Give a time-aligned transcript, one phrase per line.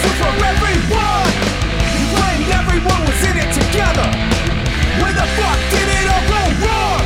[0.00, 1.28] This was for everyone.
[1.92, 4.08] You claimed everyone was in it together.
[4.96, 7.00] Where the fuck did it all go wrong?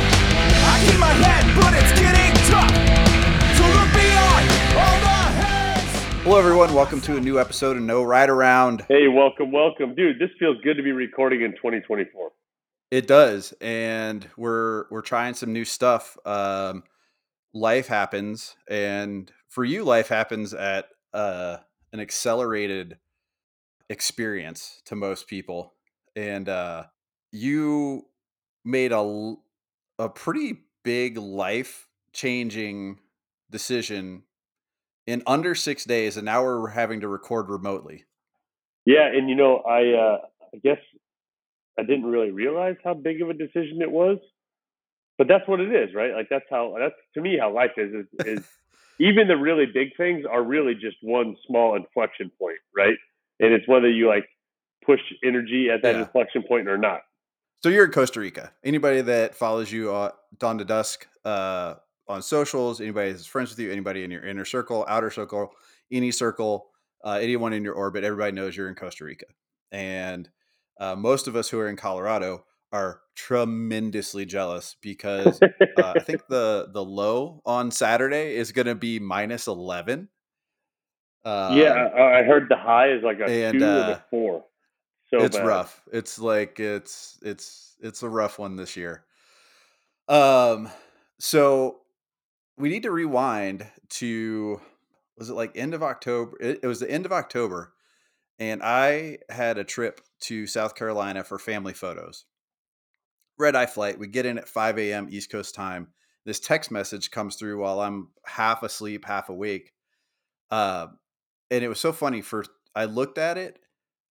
[0.63, 2.71] I keep my head, but it's getting tough.
[3.57, 4.47] So look beyond
[4.79, 6.23] all the heads.
[6.23, 6.73] Hello, everyone.
[6.73, 8.85] Welcome to a new episode of No Ride Around.
[8.87, 10.17] Hey, welcome, welcome, dude.
[10.17, 12.31] This feels good to be recording in 2024.
[12.91, 16.17] It does, and we're we're trying some new stuff.
[16.25, 16.83] Um,
[17.53, 21.57] life happens, and for you, life happens at uh,
[21.95, 22.97] an accelerated
[23.89, 25.73] experience to most people,
[26.13, 26.83] and uh,
[27.31, 28.05] you
[28.65, 29.35] made a
[29.97, 32.99] a pretty big life changing
[33.49, 34.23] decision
[35.07, 38.03] in under six days, and now we're having to record remotely.
[38.85, 40.17] Yeah, and you know, I uh,
[40.53, 40.79] I guess
[41.79, 44.17] I didn't really realize how big of a decision it was,
[45.17, 46.13] but that's what it is, right?
[46.13, 47.93] Like that's how that's to me how life is.
[47.93, 48.45] Is, is
[48.99, 52.95] even the really big things are really just one small inflection point, right?
[53.39, 54.25] And it's whether you like
[54.85, 56.01] push energy at that Yeah.
[56.03, 57.01] inflection point or not.
[57.63, 58.53] So you're in Costa Rica.
[58.63, 61.75] Anybody that follows you uh, dawn to dusk uh,
[62.07, 65.51] on socials, anybody that's friends with you, anybody in your inner circle, outer circle,
[65.91, 66.69] any circle,
[67.03, 69.25] uh, anyone in your orbit, everybody knows you're in Costa Rica.
[69.71, 70.29] And
[70.79, 76.23] uh, most of us who are in Colorado are tremendously jealous because uh, I think
[76.29, 80.09] the the low on Saturday is going to be minus eleven.
[81.23, 84.45] Um, yeah, I, heard the high is like a and, two uh, a four.
[85.07, 85.47] So it's bad.
[85.47, 85.81] rough.
[85.91, 89.05] It's like it's it's it's a rough one this year.
[90.07, 90.69] Um
[91.19, 91.77] so
[92.57, 94.61] we need to rewind to
[95.17, 96.37] was it like end of October?
[96.39, 97.73] It, it was the end of October
[98.37, 102.25] and I had a trip to South Carolina for family photos.
[103.37, 103.99] Red eye flight.
[103.99, 105.07] We get in at 5 a.m.
[105.09, 105.87] East Coast time.
[106.25, 109.73] This text message comes through while I'm half asleep, half awake.
[110.49, 110.87] Uh,
[111.51, 112.21] and it was so funny.
[112.21, 113.59] For I looked at it,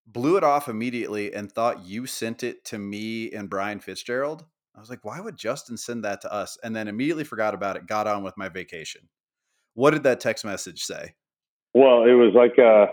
[0.07, 4.45] blew it off immediately, and thought you sent it to me and Brian Fitzgerald.
[4.75, 6.57] I was like, why would Justin send that to us?
[6.63, 7.87] And then immediately forgot about it.
[7.87, 9.09] Got on with my vacation.
[9.73, 11.15] What did that text message say?
[11.73, 12.87] Well, it was like uh,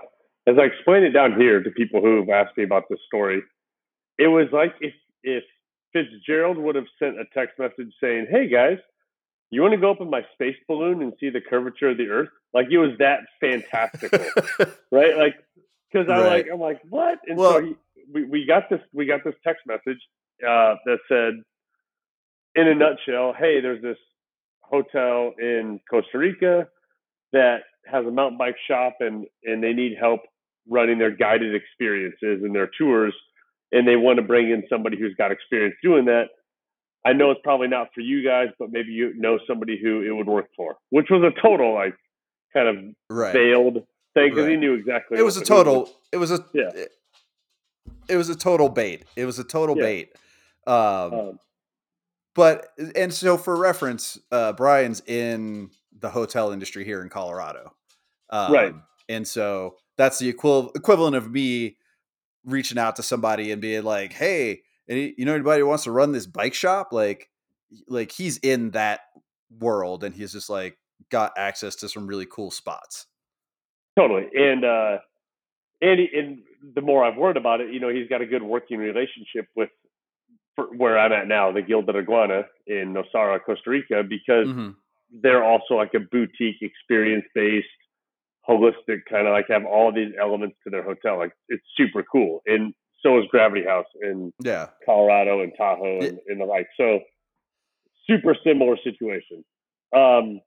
[0.49, 3.43] as I explained it down here to people who have asked me about this story,
[4.19, 4.93] it was like if
[5.23, 5.45] if
[5.93, 8.79] Fitzgerald would have sent a text message saying, "Hey guys,
[9.51, 12.09] you want to go up in my space balloon and see the curvature of the
[12.09, 14.25] Earth?" Like it was that fantastical,
[14.91, 15.17] right?
[15.17, 15.35] Like
[15.93, 16.27] because I Right.
[16.27, 17.19] like I'm like what?
[17.27, 17.75] And Well- so he,
[18.13, 20.01] we we got this we got this text message
[20.47, 21.35] uh, that said,
[22.55, 23.97] in a nutshell, hey, there's this
[24.61, 26.69] hotel in Costa Rica
[27.33, 30.21] that has a mountain bike shop and and they need help
[30.69, 33.15] running their guided experiences and their tours
[33.73, 36.27] and they want to bring in somebody who's got experience doing that.
[37.05, 40.13] I know it's probably not for you guys, but maybe you know somebody who it
[40.13, 41.97] would work for, which was a total like
[42.53, 42.77] kind of
[43.11, 43.33] right.
[43.33, 43.79] veiled
[44.15, 45.19] thing because he knew exactly.
[45.19, 46.69] it was a total it was a Yeah.
[46.75, 46.91] it,
[48.09, 49.83] it was a total bait it was a total Yeah.
[49.83, 50.17] bait
[50.67, 51.39] um, Um,
[52.35, 57.73] but and so for reference uh brian's in the hotel industry here in colorado
[58.29, 58.75] um, Right.
[59.09, 61.77] and so that's the equal, equivalent of me
[62.45, 65.91] reaching out to somebody and being like hey any, you know anybody who wants to
[65.91, 67.31] run this bike shop like
[67.89, 69.01] like he's in that
[69.59, 70.79] world and he's just like
[71.11, 73.07] got access to some really cool spots
[73.99, 74.27] Totally.
[74.35, 74.99] And uh
[75.83, 76.43] and and
[76.75, 79.69] the more I've learned about it, you know, he's got a good working relationship with
[80.77, 84.77] where I'm at now, the Gilded Iguana in Nosara, Costa Rica, because Mhm.
[85.11, 87.67] they're also like a boutique experience based
[88.49, 91.19] holistic kind of like have all these elements to their hotel.
[91.19, 92.43] Like it's super cool.
[92.47, 96.69] And so is Gravity House in yeah Colorado and Tahoe and, and the like.
[96.77, 97.01] So
[98.09, 99.45] super similar situation.
[99.95, 100.41] Um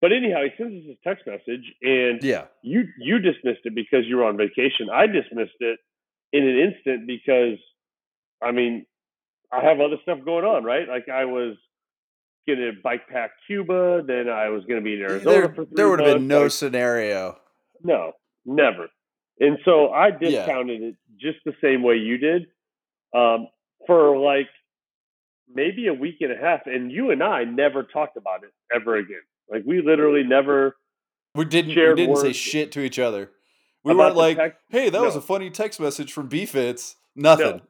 [0.00, 4.06] but anyhow, he sends us this text message and yeah you you dismissed it because
[4.06, 4.88] you were on vacation.
[4.92, 5.78] I dismissed it
[6.32, 7.58] in an instant because
[8.42, 8.86] I mean
[9.52, 10.88] I have other stuff going on, right?
[10.88, 11.56] Like I was
[12.48, 15.88] gonna bike pack Cuba, then I was gonna be in Arizona there, for three there
[15.90, 17.38] would have been no like, scenario
[17.84, 18.12] no,
[18.44, 18.88] never.
[19.40, 20.18] And so I Yeah.
[20.18, 22.46] discounted it just the same way you did
[23.12, 23.48] um,
[23.86, 24.48] for like
[25.52, 26.60] maybe a week and a half.
[26.66, 29.22] And you and I never talked about it ever again.
[29.50, 30.76] Like we literally never
[31.34, 31.70] We didn't.
[31.70, 33.30] We didn't say shit to each other.
[33.84, 34.60] We weren't like, text.
[34.68, 37.62] "Hey, that was a funny text message from BFits." Nothing.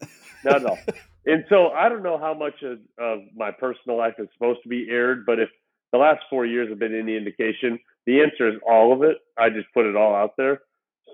[0.45, 0.79] Not at all.
[1.27, 4.69] and so I don't know how much of, of my personal life is supposed to
[4.69, 5.49] be aired, but if
[5.93, 9.19] the last four years have been any indication, the answer is all of it.
[9.39, 10.63] I just put it all out there.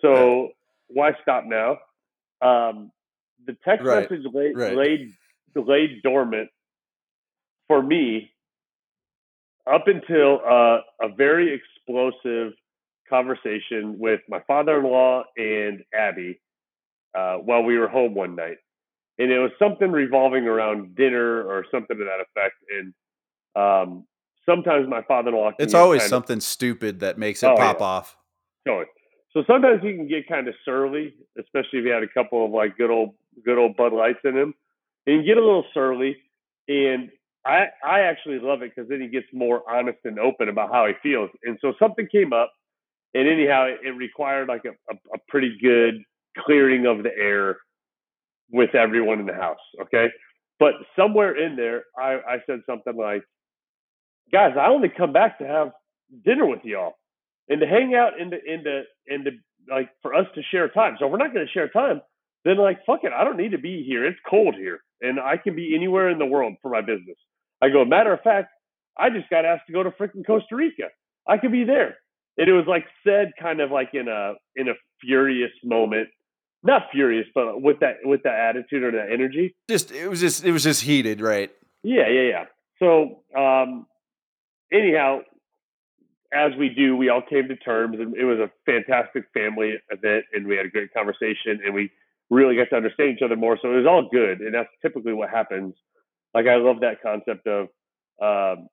[0.01, 0.51] So
[0.89, 1.79] why stop now?
[2.41, 2.91] Um,
[3.47, 4.77] the text Right, message lay, right.
[4.77, 5.13] laid
[5.55, 6.49] laid dormant
[7.67, 8.31] for me
[9.71, 12.53] up until uh, a very explosive
[13.09, 16.41] conversation with my father-in-law and Abby
[17.17, 18.59] uh, while we were home one night,
[19.19, 22.55] and it was something revolving around dinner or something to that effect.
[22.77, 22.95] And
[23.57, 24.07] um,
[24.47, 25.53] sometimes my father-in-law.
[25.53, 27.87] can It's always kind of- something stupid that makes it Oh, pop yeah.
[27.87, 28.17] off.
[29.35, 32.51] So sometimes he can get kind of surly, especially if he had a couple of
[32.51, 34.55] like good old good old Bud Lights in him.
[35.07, 36.17] And he get a little surly,
[36.67, 37.11] and
[37.47, 40.87] I I actually love it because then he gets more honest and open about how
[40.87, 41.31] he feels.
[41.45, 42.53] And so something came up,
[43.15, 46.03] and anyhow, it, it required like a, a, a pretty good
[46.39, 47.59] clearing of the air
[48.51, 49.59] with everyone in the house.
[49.83, 50.09] Okay,
[50.61, 53.23] but somewhere in there, I I said something like,
[54.33, 55.73] "Guys, I only come back to have
[56.25, 56.95] dinner with y'all."
[57.49, 59.31] and to hang out and to and to and to
[59.71, 60.97] like for us to share time.
[60.99, 62.01] So if we're not going to share time,
[62.45, 64.07] then like fuck it, I don't need to be here.
[64.07, 67.17] It's cold here, and I can be anywhere in the world for my business.
[67.63, 67.85] I go.
[67.85, 68.49] Matter of fact,
[68.99, 70.85] I just got asked to go to freaking Costa Rica.
[71.29, 71.97] I could be there.
[72.39, 76.09] And it was like said kind of like in a in a furious moment.
[76.63, 79.55] Not furious, but with that with that attitude or that energy.
[79.69, 81.51] Just it was just it was just heated, right?
[81.83, 82.45] Yeah, yeah, yeah.
[82.81, 83.87] So, um,
[84.73, 85.21] anyhow,
[86.33, 90.25] as we do, we all came to terms, and it was a fantastic family event,
[90.33, 91.91] and we had a great conversation, and we
[92.31, 93.59] really got to understand each other more.
[93.61, 95.75] So it was all good, and that's typically what happens.
[96.35, 97.69] Like I love that concept of,
[98.21, 98.69] um,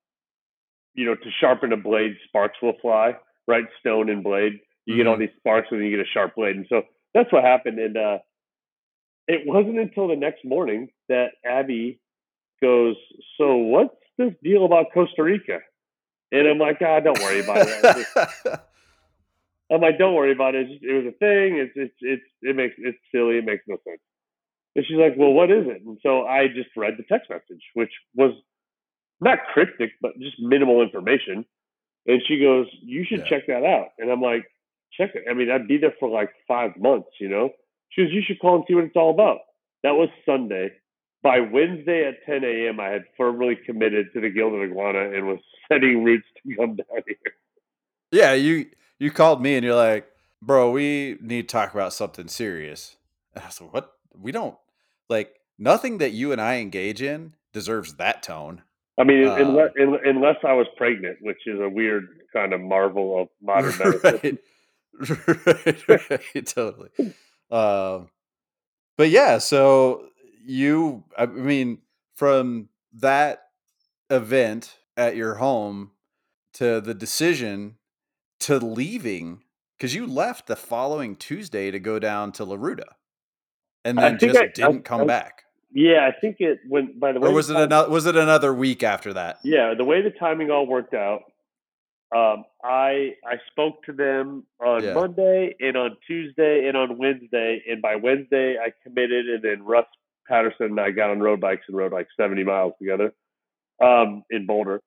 [0.94, 3.16] you know, to sharpen a blade, sparks will fly.
[3.48, 4.54] Right, stone and blade.
[4.86, 6.82] You get all these sparks, and then you get a sharp blade, and so
[7.16, 7.80] that's what happened.
[7.80, 8.20] And uh,
[9.28, 12.00] it wasn't until the next morning that Abby
[12.62, 12.96] goes,
[13.40, 15.60] "So what's this deal about Costa Rica?"
[16.32, 18.08] And I'm like, "Ah, don't worry about it."
[19.72, 20.62] I'm like, "Don't worry about it.
[20.70, 21.58] It's just- it was a thing.
[21.58, 23.38] It's it's it's it makes it's silly.
[23.40, 24.00] It makes no sense."
[24.76, 27.64] And she's like, "Well, what is it?" And so I just read the text message,
[27.74, 28.34] which was
[29.22, 31.46] not cryptic, but just minimal information.
[32.06, 33.26] And she goes, "You should Yeah.
[33.30, 34.46] check that out." And I'm like,
[34.98, 37.50] "Check it." I mean, I'd be there for like five months, you know.
[37.90, 39.40] She goes, "You should call and see what it's all about."
[39.84, 40.72] That was Sunday.
[41.24, 45.40] By Wednesday at 10 a.m., I had firmly committed to the Gilded Iguana and was
[45.72, 47.34] setting roots to come down here.
[48.12, 48.68] yeah, you
[49.00, 50.08] you called me and you're like,
[50.42, 52.96] bro, we need to talk about something serious.
[53.34, 53.92] And I was like, what?
[54.18, 54.56] We don't
[55.10, 58.62] like nothing that you and I engage in deserves that tone.
[58.98, 59.72] I mean, Uh, unless,
[60.06, 64.20] unless I was pregnant, which is a weird kind of marvel of modern medicine.
[64.24, 64.38] right,
[65.46, 66.90] right, right, totally.
[67.52, 68.10] Um,
[68.98, 70.08] but yeah, so
[70.46, 71.80] you, I mean,
[72.16, 73.44] from that
[74.10, 75.92] event at your home
[76.54, 77.76] to the decision
[78.42, 79.42] to leaving,
[79.78, 82.86] because you left the following Tuesday to go down to La Ruta,
[83.84, 85.42] and then just I- I- didn't come I- back.
[85.78, 87.26] Yeah, I think it went by the way.
[87.28, 87.90] Or the was it time- another?
[87.90, 89.40] Was it another week after that?
[89.44, 91.24] Yeah, the way the timing all worked out,
[92.14, 94.94] um, I I spoke to them on Yeah.
[94.94, 99.88] Monday and on Tuesday and on Wednesday, and by Wednesday I committed, and then Russ
[100.28, 103.14] Patterson and I got on road bikes and rode like seventy miles together
[103.82, 104.82] um, in Boulder.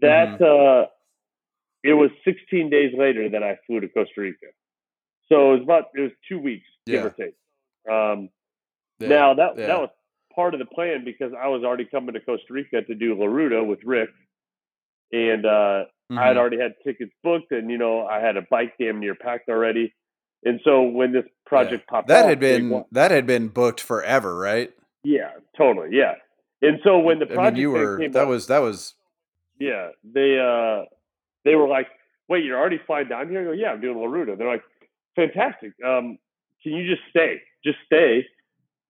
[0.00, 0.88] That uh,
[1.82, 4.46] it was sixteen days later that I flew to Costa Rica,
[5.28, 7.34] so it was about it was two weeks give or take.
[7.90, 8.30] Um,
[8.98, 9.66] Yeah, now that yeah.
[9.66, 9.90] that was
[10.34, 13.26] part of the plan because I was already coming to Costa Rica to do La
[13.26, 14.10] Ruta with Rick,
[15.12, 18.74] and uh, I had already had tickets booked, and you know I had a bike
[18.78, 19.94] damn near packed already.
[20.44, 24.36] And so when this project popped that up, had been that had been booked forever,
[24.36, 24.72] right?
[25.02, 26.14] yeah, totally, yeah.
[26.62, 28.94] And so when the I project mean, you were came that up, was that was
[29.58, 30.84] yeah, they uh
[31.44, 31.88] they were like,
[32.28, 34.64] "Wait, you're already flying down here?" I go, "Yeah, I'm doing La Ruta." They're like,
[35.16, 35.72] "Fantastic.
[35.84, 36.18] Um,
[36.62, 37.40] can you just stay?
[37.64, 38.26] Just stay."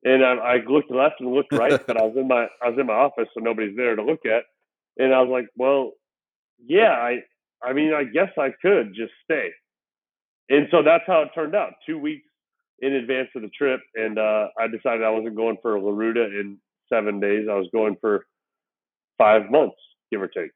[0.04, 2.78] And I, I looked left and looked right, but I was in my I was
[2.78, 4.44] in my office, so nobody's there to look at.
[4.98, 5.92] And I was like, "Well,
[6.64, 7.22] yeah, I
[7.62, 9.50] I mean, I guess I could just stay."
[10.48, 11.72] And so that's how it turned out.
[11.86, 12.26] Two weeks
[12.80, 16.24] in advance of the trip, and uh, I decided I wasn't going for La Ruta
[16.24, 16.58] in
[16.92, 17.46] seven days.
[17.50, 18.26] I was going for
[19.18, 19.76] five months,
[20.10, 20.50] give or take.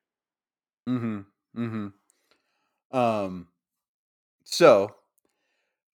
[0.88, 1.21] Mm-hmm.
[1.57, 2.97] Mm-hmm.
[2.97, 3.49] Um
[4.45, 4.95] so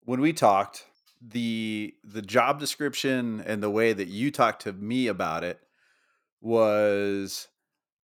[0.04, 0.86] when we talked,
[1.20, 5.60] the the job description and the way that you talked to me about it
[6.40, 7.48] was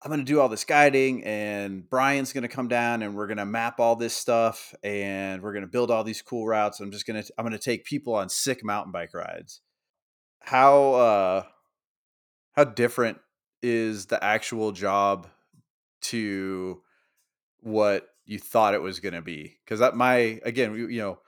[0.04, 3.80] I'm gonna do all this guiding and Brian's gonna come down and we're gonna map
[3.80, 6.80] all this stuff and we're gonna build all these cool routes.
[6.80, 9.62] I'm just gonna I'm gonna take people on sick mountain bike rides.
[10.40, 11.44] How uh
[12.54, 13.20] how different
[13.62, 15.28] is the actual job
[16.02, 16.82] to
[17.60, 21.20] what you thought it was going to be because that my again you know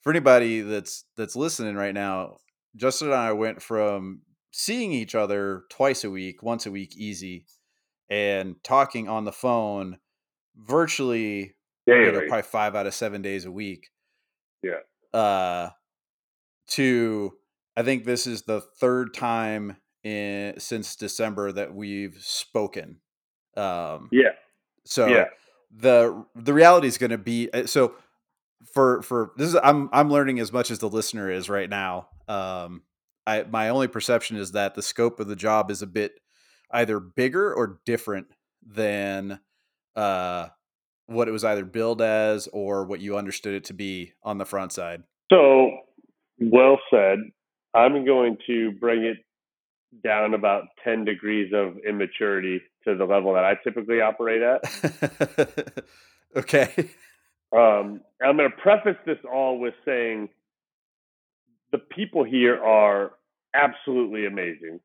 [0.00, 2.36] for anybody that's that's listening right now
[2.76, 4.22] justin and i went from
[4.52, 7.46] seeing each other twice a week once a week easy
[8.12, 9.96] and talking on the phone
[10.54, 11.54] virtually
[12.04, 13.88] you know, probably five out of seven days a week.
[14.62, 14.80] Yeah.
[15.18, 15.70] Uh,
[16.68, 17.32] to
[17.74, 23.00] I think this is the third time in since December that we've spoken.
[23.56, 24.32] Um, Yeah.
[24.84, 25.24] so Yeah.
[25.74, 27.94] the the reality is going to be uh, so
[28.74, 32.08] for for this is I'm I'm learning as much as the listener is right now.
[32.28, 32.82] Um,
[33.26, 36.12] I my only perception is that the scope of the job is a bit
[36.72, 38.28] either bigger or different
[38.64, 39.40] than
[39.96, 40.48] uh
[41.06, 44.44] what it was either billed as or what you understood it to be on the
[44.44, 45.02] front side.
[45.30, 45.70] So,
[46.40, 47.18] well said.
[47.74, 49.18] I'm going to bring it
[50.04, 55.84] down about 10 degrees of immaturity to the level that I typically operate at.
[56.36, 56.90] okay.
[57.54, 60.28] Um, I'm going to preface this all with saying
[61.70, 63.12] the people here are
[63.54, 64.80] absolutely amazing.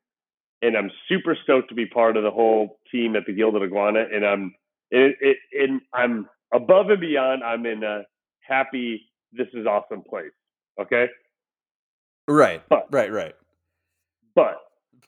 [0.62, 4.04] And I'm super stoked to be part of the whole team at the Gilded Iguana.
[4.12, 4.54] And I'm,
[4.90, 7.44] it, it, and I'm above and beyond.
[7.44, 8.02] I'm in a
[8.40, 10.32] happy, this is awesome place.
[10.80, 11.06] Okay.
[12.26, 12.62] Right.
[12.68, 13.34] But- right, right.
[14.34, 14.56] But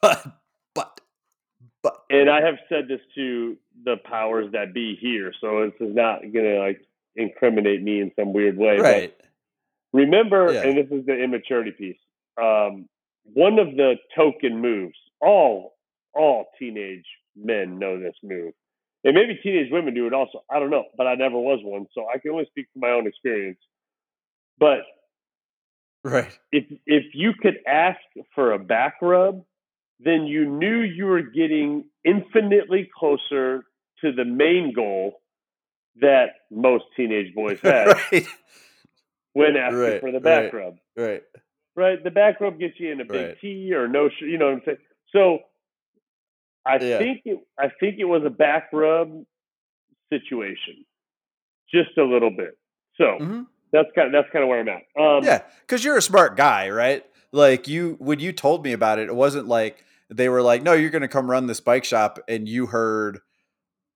[0.03, 0.27] But
[0.75, 1.01] but
[1.83, 5.95] but and I have said this to the powers that be here, so this is
[5.95, 6.81] not gonna like
[7.17, 8.77] incriminate me in some weird way.
[8.79, 9.17] but right.
[9.93, 10.63] remember, Yeah.
[10.63, 11.99] and this is the immaturity piece.
[12.43, 12.89] Um,
[13.25, 15.75] one of the token moves, all
[16.15, 18.53] all teenage men know this move,
[19.05, 20.43] and maybe teenage women do it also.
[20.51, 22.91] I don't know, but I never was one, so I can only speak from my
[22.91, 23.59] own experience.
[24.59, 24.81] But
[26.05, 26.39] Right.
[26.53, 28.01] if if you could ask
[28.35, 29.43] for a back rub,
[30.01, 33.65] then you knew you were getting infinitely closer
[34.03, 35.21] to the main goal
[36.01, 38.27] that most teenage boys have right.
[39.35, 40.55] when asking Right, for the back right.
[40.55, 40.77] rub.
[40.97, 41.23] Right.
[41.77, 42.03] Right?
[42.05, 43.39] The back rub gets you in a big Right.
[43.41, 44.79] T or no, sh- you know what I'm saying.
[45.13, 45.41] So,
[46.67, 46.99] I Yeah.
[46.99, 49.25] think it, I think it was a back rub
[50.13, 50.85] situation,
[51.73, 52.59] just a little bit.
[52.97, 53.47] So Mhm.
[53.73, 54.83] that's kind of that's kind of where I'm at.
[55.01, 57.05] Um, Yeah, because you're a smart guy, right?
[57.33, 60.73] Like you, when you told me about it, it wasn't like they were like, "No,
[60.73, 63.21] you're going to come run this bike shop," and you heard,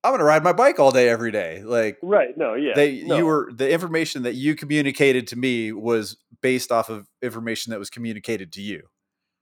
[0.04, 2.36] "I'm going to ride my bike all day, every day." Like Right?
[2.38, 2.54] No.
[2.54, 2.74] Yeah.
[2.74, 3.16] they, no.
[3.16, 7.78] you were the information that you communicated to me was based off of information that
[7.80, 8.84] was communicated to you.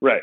[0.01, 0.23] Right.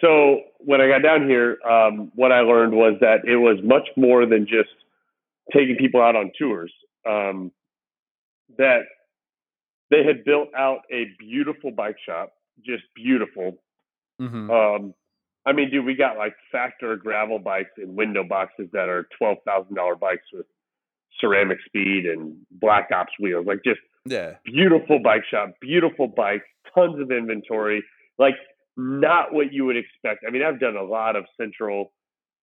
[0.00, 3.88] So when I got down here, um, what I learned was that it was much
[3.96, 4.70] more than just
[5.52, 6.72] taking people out on tours.
[7.08, 7.52] Um,
[8.58, 8.80] that
[9.90, 13.58] they had built out a beautiful bike shop, just beautiful.
[14.20, 14.50] Mm-hmm.
[14.50, 14.94] Um,
[15.46, 19.38] I mean, dude, we got like factor gravel bikes and window boxes that are twelve
[19.46, 20.46] thousand dollar bikes with
[21.20, 24.34] ceramic speed and black ops wheels, like just Yeah.
[24.44, 27.82] beautiful bike shop, beautiful bikes, tons of inventory,
[28.18, 28.34] like
[28.78, 30.24] not what you would expect.
[30.26, 31.92] I mean, I've done a lot of Central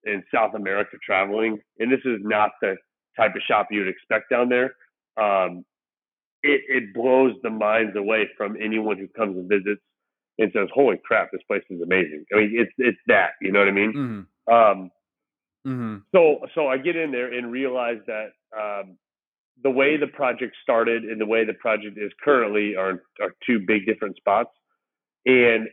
[0.04, 2.76] and South America traveling, and this is not the
[3.18, 4.76] type of shop you would expect down there.
[5.18, 5.66] Um,
[6.44, 9.82] it, it blows the minds away from anyone who comes and visits
[10.38, 13.60] and says, "Holy crap, this place is amazing." I mean, it's it's that, you know
[13.60, 13.94] what I mean?
[14.48, 14.54] Mm-hmm.
[14.54, 14.92] Um,
[15.66, 15.98] Mm-hmm.
[16.14, 18.98] so so I get in there and realize that um,
[19.64, 23.60] the way the project started and the way the project is currently are are two
[23.66, 24.52] big different spots,
[25.26, 25.68] and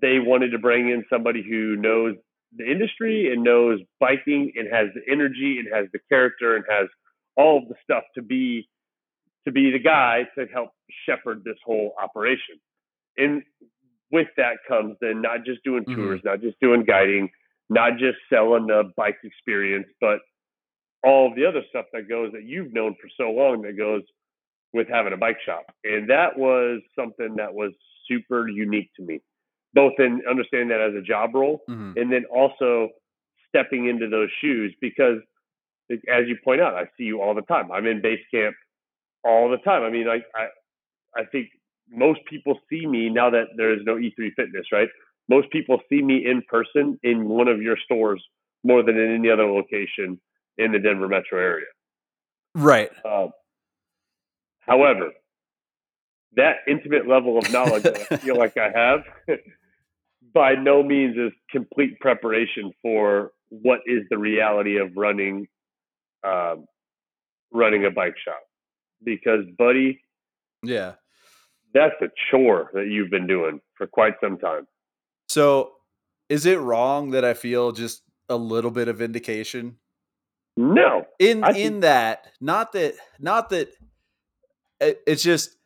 [0.00, 2.16] they wanted to bring in somebody who knows
[2.56, 6.88] the industry and knows biking and has the energy and has the character and has
[7.36, 8.68] all of the stuff to be
[9.44, 10.70] to be the guy to help
[11.04, 12.56] shepherd this whole operation.
[13.18, 13.42] And
[14.10, 15.96] with that comes then not just doing Mhm.
[15.96, 17.30] tours, not just doing guiding,
[17.68, 20.20] not just selling the bike experience, but
[21.02, 24.02] all of the other stuff that goes that you've known for so long that goes
[24.72, 25.64] with having a bike shop.
[25.84, 27.72] And that was something that was
[28.06, 29.20] super unique to me,
[29.74, 31.98] both in understanding that as a job role Mm-hmm.
[31.98, 32.88] and then also
[33.48, 35.18] stepping into those shoes because
[35.90, 37.70] as you point out, I see you all the time.
[37.70, 38.56] I'm in base camp
[39.24, 39.82] all the time.
[39.82, 40.46] I mean, I I,
[41.16, 41.48] I think
[41.90, 44.88] most people see me now that there is no E3 fitness, right?
[45.28, 48.22] Most people see me in person in one of your stores
[48.62, 50.18] more than in any other location
[50.56, 51.66] in the Denver metro area.
[52.54, 52.90] Right.
[53.04, 53.30] Um,
[54.60, 55.10] however,
[56.36, 59.00] that intimate level of knowledge that I feel like I have
[60.34, 65.46] by no means is complete preparation for what is the reality of running
[66.24, 66.66] um,
[67.52, 68.40] running a bike shop.
[69.04, 70.00] Because, buddy,
[70.62, 70.94] Yeah.
[71.74, 74.66] that's a chore that you've been doing for quite some time.
[75.28, 75.76] So,
[76.28, 79.76] is it wrong that I feel just a little bit of vindication
[80.56, 82.32] No, in I think- in that?
[82.40, 83.68] Not that, not that.
[84.80, 85.56] it- It's just,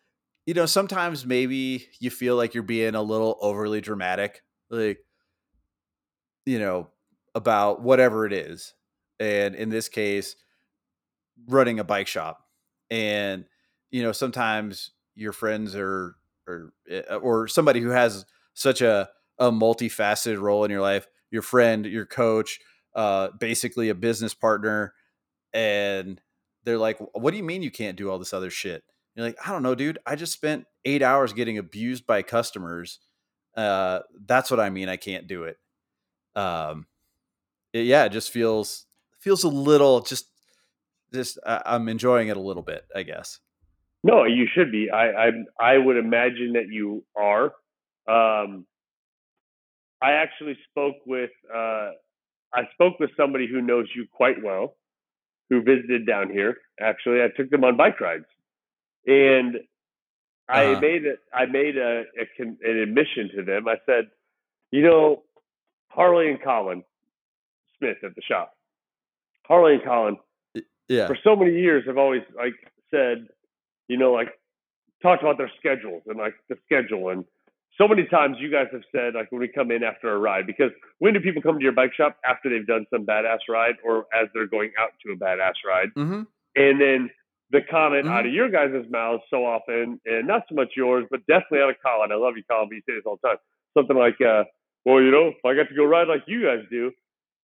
[0.47, 4.99] you know, sometimes maybe you feel like you're being a little overly dramatic, like,
[6.47, 6.89] you know,
[7.35, 8.75] about whatever it is,
[9.21, 10.37] and in this case,
[11.47, 12.45] running a bike shop.
[12.91, 13.45] and
[13.91, 19.09] you know sometimes your friends are or uh, or somebody who has such a
[19.39, 22.61] a multifaceted role in your life your friend your coach
[22.95, 24.93] uh basically a business partner
[25.55, 26.21] and
[26.65, 28.83] they're like what do you mean you can't do all this other shit
[29.15, 32.99] you're like i don't know dude i just spent eight hours getting abused by customers
[33.59, 35.59] uh that's what i mean i can't do it
[36.37, 36.87] um
[37.73, 38.87] it, yeah it just feels
[39.19, 40.27] feels a little just
[41.13, 43.41] just I, i'm enjoying it a little bit i guess
[44.05, 44.91] No, you should be.
[44.91, 45.29] I I,
[45.61, 47.47] I would imagine that you are.
[48.07, 48.65] Um,
[50.01, 51.91] I actually spoke with uh,
[52.55, 54.77] I spoke with somebody who knows you quite well,
[55.51, 56.59] who visited down here.
[56.81, 58.31] Actually, I took them on bike rides,
[59.07, 59.57] and
[60.49, 60.81] I Uh-huh.
[60.81, 61.21] made it.
[61.33, 63.69] I made a, a an admission to them.
[63.69, 64.09] I said,
[64.71, 65.23] you know,
[65.89, 66.83] Harley and Colin
[67.79, 68.55] Smith at the shop.
[69.47, 70.17] Harley and Colin
[70.89, 72.55] yeah for so many years have always like
[72.91, 73.29] said,
[73.89, 74.29] you know, like
[75.03, 77.25] talked about their schedules and like the schedule and
[77.77, 80.47] so many times you guys have said like when we come in after a ride
[80.47, 83.77] because when do people come to your bike shop after they've done some badass ride
[83.85, 86.23] or as they're going out to a badass ride mm-hmm.
[86.57, 87.11] and then
[87.51, 88.11] the comment Mhm.
[88.11, 91.71] out of your guys' mouths so often and not so much yours but definitely out
[91.71, 93.39] of Colin I love you Colin but you say this all the time
[93.77, 94.45] something like uh
[94.85, 96.93] well you know if I got to go ride like you guys do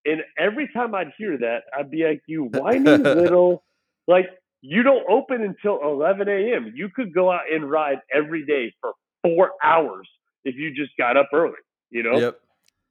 [0.06, 3.64] and every time I'd hear that I'd be like you whiny little
[4.06, 4.26] like
[4.61, 6.73] you don't open until 11 a.m.
[6.75, 8.92] You could go out and ride every day for
[9.23, 10.08] four hours
[10.44, 11.54] if you just got up early,
[11.90, 12.18] you know?
[12.18, 12.40] yep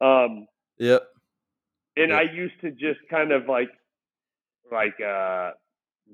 [0.02, 1.04] Um, yep
[1.98, 2.20] and Yep.
[2.20, 3.70] I used to just kind of like,
[4.72, 5.52] like, uh,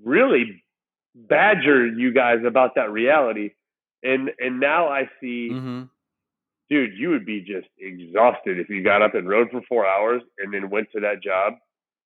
[0.03, 0.63] really
[1.16, 3.51] badger you guys about that reality.
[4.04, 5.84] And, and now I see, mm-hmm.
[6.70, 10.22] dude, you would be just exhausted if you got up and rode for four hours
[10.38, 11.54] and then went to that job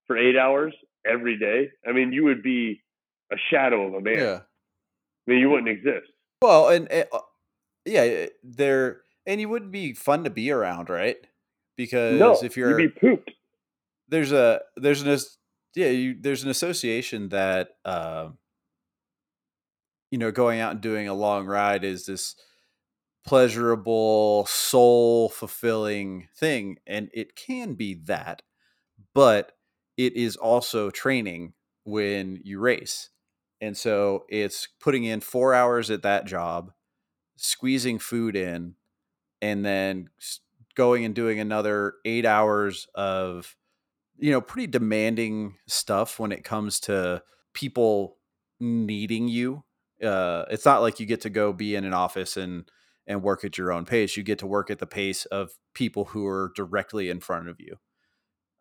[0.08, 0.74] for eight hours
[1.06, 1.70] every day.
[1.88, 2.82] I mean, you would be
[3.32, 4.18] a shadow of a man.
[4.18, 4.40] yeah
[5.28, 6.12] I mean, you wouldn't exist.
[6.42, 7.20] Well, and uh,
[7.86, 11.18] yeah, they're and you wouldn't be fun to be around, right?
[11.78, 13.32] Because No, if you're you'd be pooped.
[14.10, 15.18] there's a there's an
[15.76, 18.38] yeah you, there's an association that um
[20.14, 22.36] you know going out and doing a long ride is this
[23.26, 28.44] pleasurable soul fulfilling thing and it can be that
[29.16, 29.54] but
[29.98, 33.10] it is also training when you race
[33.60, 36.72] and so it's putting in four hours at that job
[37.36, 38.76] squeezing food in
[39.42, 40.12] and then
[40.76, 43.56] going and doing another eight hours of
[44.20, 47.20] you know pretty demanding stuff when it comes to
[47.56, 48.20] people
[48.60, 49.64] needing you
[50.04, 52.70] uh it's not like you get to go be in an office and
[53.08, 56.06] and work at your own pace you get to work at the pace of people
[56.06, 57.76] who are directly in front of you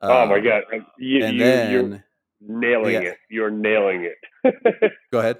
[0.00, 2.04] oh my Um, god, Uh, you, and you, then you're
[2.40, 3.00] nailing yeah.
[3.00, 3.18] it.
[3.30, 4.04] You're nailing
[4.44, 4.54] it.
[5.12, 5.38] go ahead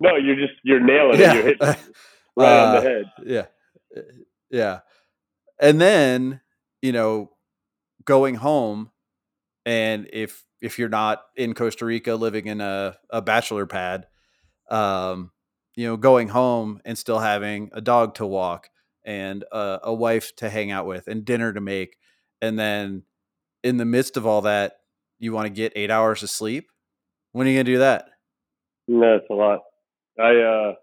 [0.00, 1.34] no, you're just you're nailing it.
[1.34, 1.78] You're hitting it
[2.36, 3.04] right on Uh, the head.
[3.26, 3.46] yeah
[3.96, 4.00] Uh,
[4.50, 4.80] yeah
[5.60, 6.40] and then
[6.82, 7.30] you know
[8.04, 8.90] going home
[9.66, 14.06] and if if you're not in costa rica living in a, a bachelor pad
[14.70, 15.30] um
[15.76, 18.70] you know going home and still having a dog to walk
[19.04, 21.96] and a, a wife to hang out with and dinner to make
[22.40, 23.02] and then
[23.62, 24.76] in the midst of all that
[25.18, 26.70] you want to get eight hours of sleep
[27.32, 28.08] when are you gonna do that
[28.86, 29.60] No, it's a lot.
[30.18, 30.74] I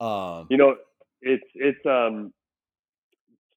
[0.00, 0.76] uh um you know,
[1.20, 2.32] it's it's um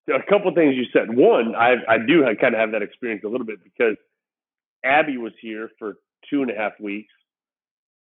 [0.09, 1.15] a couple things you said.
[1.15, 3.97] One, I I do kind of have that experience a little bit because
[4.83, 5.95] Abby was here for
[6.29, 7.13] two and a half weeks,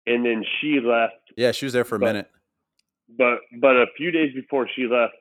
[0.06, 2.30] and then she left yeah she was there for a But- minute
[3.18, 5.14] but but a few days before she left,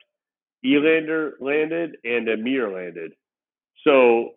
[0.66, 3.12] Elander landed and Amir landed.
[3.86, 4.32] So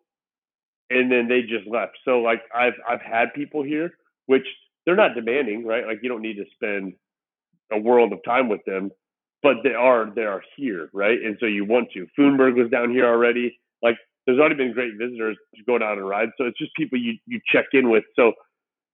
[0.90, 1.92] and then they just left.
[2.04, 3.92] So like I've I've had people here,
[4.26, 4.46] which
[4.84, 5.86] they're not demanding, right?
[5.86, 6.94] Like you don't need to spend
[7.72, 8.90] a world of time with them,
[9.42, 11.18] but they are they are here, right?
[11.24, 12.06] And so you want to.
[12.18, 13.58] Foonberg was down here already.
[13.82, 16.30] Like there's already been great visitors to go down and ride.
[16.36, 18.04] So it's just people you you check in with.
[18.16, 18.32] So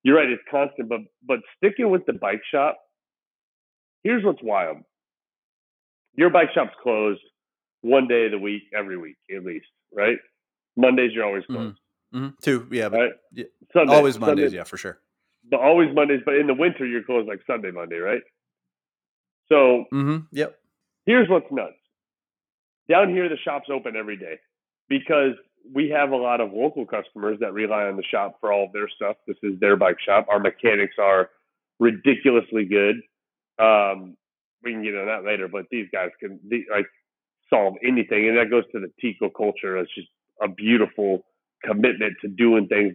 [0.03, 2.79] you're right, it's constant, but but sticking with the bike shop,
[4.03, 4.79] here's what's wild.
[6.15, 7.21] Your bike shop's closed
[7.81, 10.17] one day of the week, every week at least, right?
[10.77, 11.79] Mondays you're always closed.
[12.13, 13.13] hmm two yeah but Right?
[13.33, 14.99] yeah, Sunday, always mondays Sunday- yeah for sure
[15.51, 16.21] but always Mondays.
[16.25, 18.23] But in the winter you're closed like Sunday, Monday, right?
[19.49, 20.59] So mm-hmm yep
[21.07, 21.75] here's what's nuts.
[22.89, 24.37] Down here, the shop's open every day
[24.89, 25.33] because
[25.71, 28.73] we have a lot of local customers that rely on the shop for all of
[28.73, 29.17] their stuff.
[29.27, 30.27] This is their bike shop.
[30.31, 31.31] Our mechanics are
[31.79, 32.97] ridiculously good.
[33.59, 34.17] Um,
[34.63, 36.87] we can get on that later, but these guys can they, like
[37.51, 39.77] solve anything, and that goes to the Tico culture.
[39.77, 40.09] It's just
[40.43, 41.25] a beautiful
[41.65, 42.95] commitment to doing things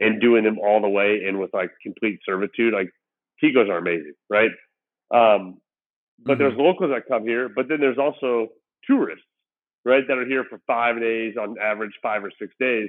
[0.00, 2.74] and doing them all the way and with like complete servitude.
[2.74, 2.90] Like
[3.42, 4.50] Ticos are amazing, right?
[5.12, 5.60] Um,
[6.24, 6.38] but Mhm.
[6.38, 8.52] there's locals that come here, but then there's also
[8.84, 9.26] tourists,
[9.84, 12.88] right, that are here for five days on average, five or six days,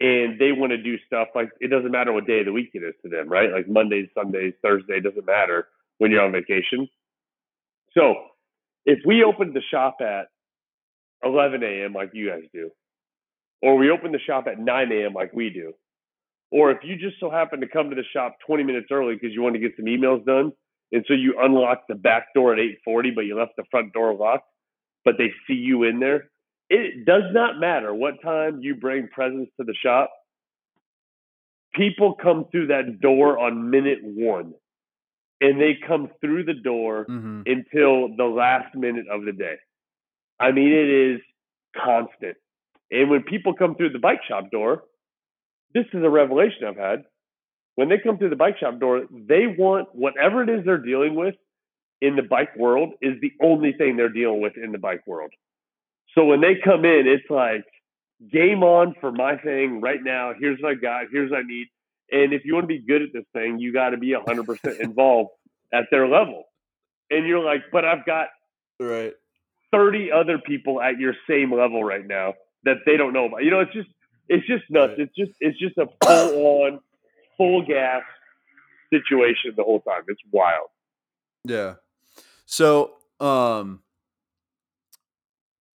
[0.00, 2.70] and they want to do stuff like it doesn't matter what day of the week
[2.74, 3.50] it is to them, right?
[3.52, 6.88] Like Mondays, Sundays, Thursday doesn't matter when you're on vacation.
[7.96, 8.16] So
[8.84, 10.26] if we opened the shop at
[11.24, 11.92] 11 a.m.
[11.92, 12.70] like you guys do,
[13.60, 15.14] or we open the shop at 9 a.m.
[15.14, 15.72] like we do,
[16.50, 19.32] or if you just so happen to come to the shop 20 minutes early because
[19.32, 20.52] you want to get some emails done,
[20.90, 24.14] and so you unlock the back door at 8:40, but you left the front door
[24.14, 24.48] locked,
[25.04, 26.30] but they see you in there.
[26.70, 30.10] It does not matter what time you bring presents to the shop.
[31.74, 34.54] People come through that door on minute one,
[35.40, 37.46] and they come through the door Mhm.
[37.46, 39.56] until the last minute of the day.
[40.38, 41.20] I mean, it is
[41.74, 42.36] constant.
[42.90, 44.84] And when people come through the bike shop door,
[45.72, 47.04] this is a revelation I've had.
[47.76, 51.14] When they come through the bike shop door, they want whatever it is they're dealing
[51.14, 51.34] with
[52.02, 55.32] in the bike world is the only thing they're dealing with in the bike world.
[56.14, 57.64] So when they come in, it's like
[58.30, 60.32] game on for my thing right now.
[60.38, 61.04] Here's what I got.
[61.12, 61.68] Here's what I need.
[62.10, 64.80] And if you want to be good at this thing, you got to be 100%
[64.80, 65.30] involved
[65.72, 66.44] at their level.
[67.08, 68.26] And you're like, but I've got
[68.80, 69.12] Right.
[69.70, 72.34] 30 other people at your same level right now
[72.64, 73.44] that they don't know about.
[73.44, 73.88] You know, it's just
[74.28, 74.94] it's just nuts.
[74.98, 75.00] Right.
[75.06, 76.80] It's just it's just a full on,
[77.36, 78.02] full gas
[78.92, 80.02] situation the whole time.
[80.08, 80.68] It's wild.
[81.44, 81.74] Yeah.
[82.46, 83.82] So, um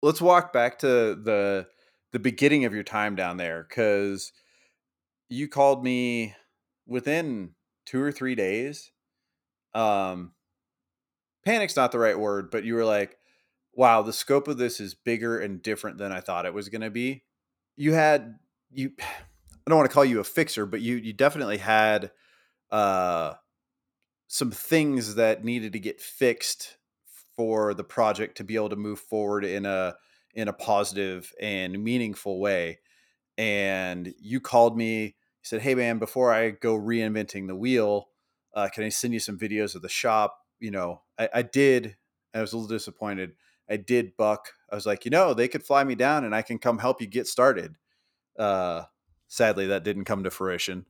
[0.02, 1.66] let's walk back to the
[2.12, 4.32] the beginning of your time down there cuz
[5.30, 6.34] you called me
[6.86, 7.54] within
[7.86, 8.92] 2 or 3 days.
[9.74, 10.32] Um
[11.44, 13.18] panic's not the right word, but you were like,
[13.74, 16.80] "Wow, the scope of this is bigger and different than I thought it was going
[16.82, 17.24] to be."
[17.76, 18.38] You had
[18.72, 22.10] you I don't want to call you a fixer, but you you definitely had
[22.72, 23.34] uh
[24.34, 26.76] some things that needed to get fixed
[27.36, 29.94] for the project to be able to move forward in a
[30.34, 32.80] in a positive and meaningful way.
[33.38, 35.12] And you called me, you
[35.44, 38.08] said, "Hey man, before I go reinventing the wheel,
[38.54, 41.96] uh, can I send you some videos of the shop?" You know, I, I did.
[42.34, 43.34] I was a little disappointed.
[43.70, 44.48] I did buck.
[44.68, 47.00] I was like, you know, they could fly me down and I can come help
[47.00, 47.76] you get started.
[48.36, 48.82] Uh,
[49.28, 50.86] sadly, that didn't come to fruition.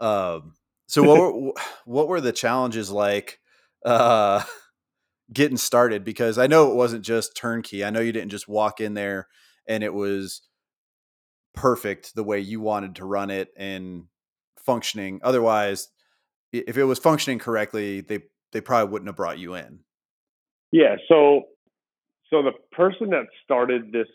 [0.00, 0.54] Um,
[0.92, 1.52] so what were,
[1.86, 3.40] what were the challenges like
[3.84, 4.42] uh,
[5.32, 6.04] getting started?
[6.04, 7.82] Because I know it wasn't just turnkey.
[7.82, 9.26] I know you didn't just walk in there
[9.66, 10.42] and it was
[11.54, 14.04] perfect the way you wanted to run it and
[14.58, 15.20] functioning.
[15.22, 15.88] Otherwise,
[16.52, 18.20] if it was functioning correctly, they
[18.52, 19.80] they probably wouldn't have brought you in.
[20.72, 20.96] Yeah.
[21.08, 21.44] So
[22.28, 24.08] so the person that started this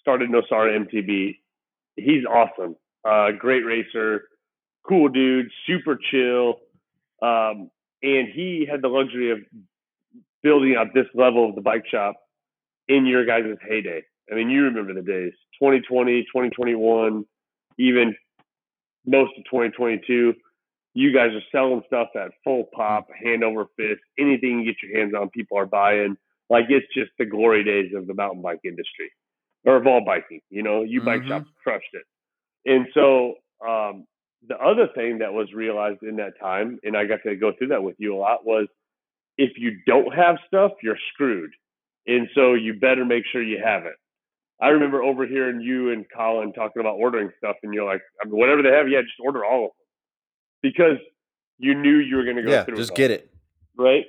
[0.00, 1.36] started Nosara MTB,
[1.94, 2.74] he's awesome.
[3.08, 4.22] Uh, great racer,
[4.88, 6.60] cool dude, super chill.
[7.20, 7.70] Um,
[8.02, 9.38] and he had the luxury of
[10.42, 12.16] building up this level of the bike shop
[12.86, 14.02] in your guys' heyday.
[14.30, 17.24] I mean, you remember the days 2020, 2021,
[17.78, 18.16] even
[19.06, 20.34] most of 2022.
[20.94, 24.00] You guys are selling stuff at full pop, hand over fist.
[24.18, 26.16] Anything you get your hands on, people are buying.
[26.50, 29.12] Like it's just the glory days of the mountain bike industry
[29.64, 30.40] or of all biking.
[30.50, 31.28] You know, you bike Mhm.
[31.28, 32.04] shops crushed it.
[32.64, 33.34] And so
[33.66, 34.06] um,
[34.46, 37.68] the other thing that was realized in that time, and I got to go through
[37.68, 38.68] that with you a lot, was
[39.36, 41.50] if you don't have stuff, you're screwed.
[42.06, 43.94] And so you better make sure you have it.
[44.60, 48.38] I remember overhearing you and Colin talking about ordering stuff, and you're like, I mean,
[48.38, 49.78] whatever they have, yeah, just order all of them
[50.62, 50.98] because
[51.58, 52.76] you knew you were going to go yeah, through.
[52.76, 53.30] just get it.
[53.76, 54.04] right?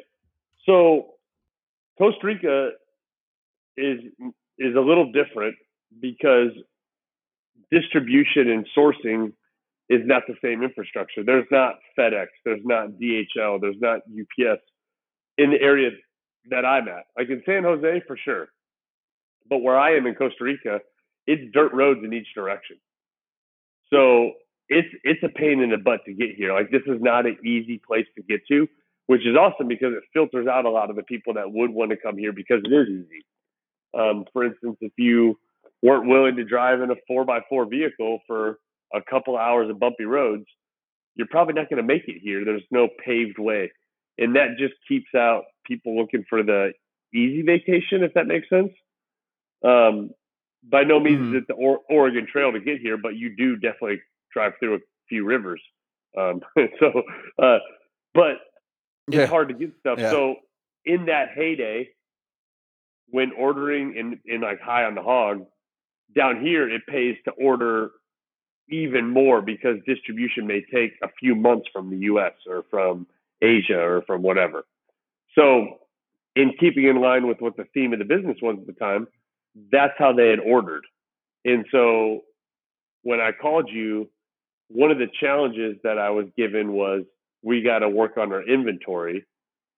[0.65, 1.13] So
[1.97, 2.69] Costa Rica
[3.77, 3.99] is
[4.57, 5.55] is a little different
[6.01, 6.49] because
[7.71, 9.33] distribution and sourcing
[9.89, 11.23] is not the same infrastructure.
[11.23, 14.62] There's not FedEx, there's not DHL, there's not UPS
[15.38, 15.91] in the area
[16.49, 17.06] that I'm at.
[17.17, 18.49] Like in San Jose for sure.
[19.49, 20.80] But where I am in Costa Rica,
[21.25, 22.78] it's dirt roads in each direction.
[23.91, 24.34] So
[24.67, 26.54] it's it's a pain in the butt to get here.
[26.54, 28.67] Like this is not an easy place to get to,
[29.08, 31.89] which is awesome because it filters out a lot of the people that would want
[31.91, 33.25] to come here because it is easy.
[33.97, 35.39] Um, for instance, if you
[35.82, 38.60] weren't willing to drive in a four by four vehicle for
[38.93, 40.45] a couple hours of bumpy roads,
[41.15, 42.45] you're probably not going to make it here.
[42.45, 43.71] There's no paved way,
[44.17, 46.71] and that just keeps out people looking for the
[47.13, 48.71] easy vacation, if that makes sense.
[49.63, 50.12] Um,
[50.63, 51.30] by no means Mhm.
[51.30, 54.02] is it the or- Oregon Trail to get here, but you do definitely
[54.34, 55.62] drive through a few rivers.
[56.17, 56.41] Um,
[56.80, 57.04] so,
[57.41, 57.60] uh,
[58.13, 58.38] but
[59.10, 59.21] Yeah.
[59.21, 59.99] it's hard to get stuff.
[59.99, 60.12] Yeah.
[60.12, 60.36] So
[60.86, 61.89] in that heyday,
[63.08, 65.45] when ordering in, in like high on the hog,
[66.15, 67.91] down here it pays to order
[68.69, 73.08] even more because distribution may take a few months from the US or from
[73.41, 74.65] Asia or from whatever.
[75.36, 75.79] So,
[76.36, 79.08] in keeping in line with what the theme of the business was at the time,
[79.71, 80.84] that's how they had ordered.
[81.45, 82.21] And so,
[83.03, 84.10] when I called you,
[84.69, 87.03] one of the challenges that I was given was
[87.41, 89.25] we got to work on our inventory.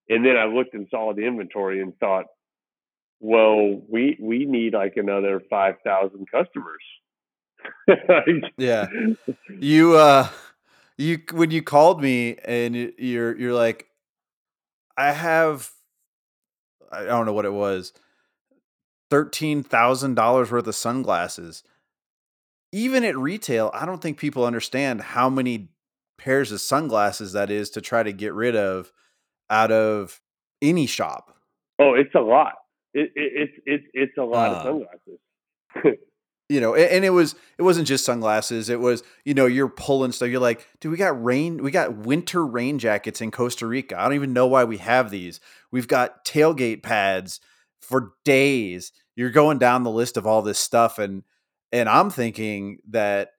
[0.09, 2.25] And then I looked and saw the inventory and thought,
[3.19, 6.81] well, we we need like another five thousand customers.
[8.57, 8.87] yeah,
[9.59, 10.27] you uh,
[10.97, 13.87] you when you called me and you're you're like,
[14.97, 15.71] I have,
[16.91, 17.93] I don't know what it was,
[19.09, 21.63] thirteen thousand dollars worth of sunglasses.
[22.71, 25.69] Even at retail, I don't think people understand how many
[26.17, 28.91] pairs of sunglasses that is to try to get rid of
[29.49, 30.21] out of
[30.61, 31.35] any shop.
[31.79, 32.53] Oh, it's a lot.
[32.93, 35.99] It, it, it's it's it's a lot uh, of sunglasses.
[36.51, 38.67] you know, and, it was it wasn't just sunglasses.
[38.67, 40.27] It was you know you're pulling stuff.
[40.27, 43.97] You're like, dude, we got rain, we got winter rain jackets in Costa Rica.
[43.97, 45.39] I don't even know why we have these.
[45.71, 47.39] We've got tailgate pads
[47.79, 48.91] for days.
[49.15, 51.23] You're going down the list of all this stuff, and
[51.71, 53.29] and I'm thinking that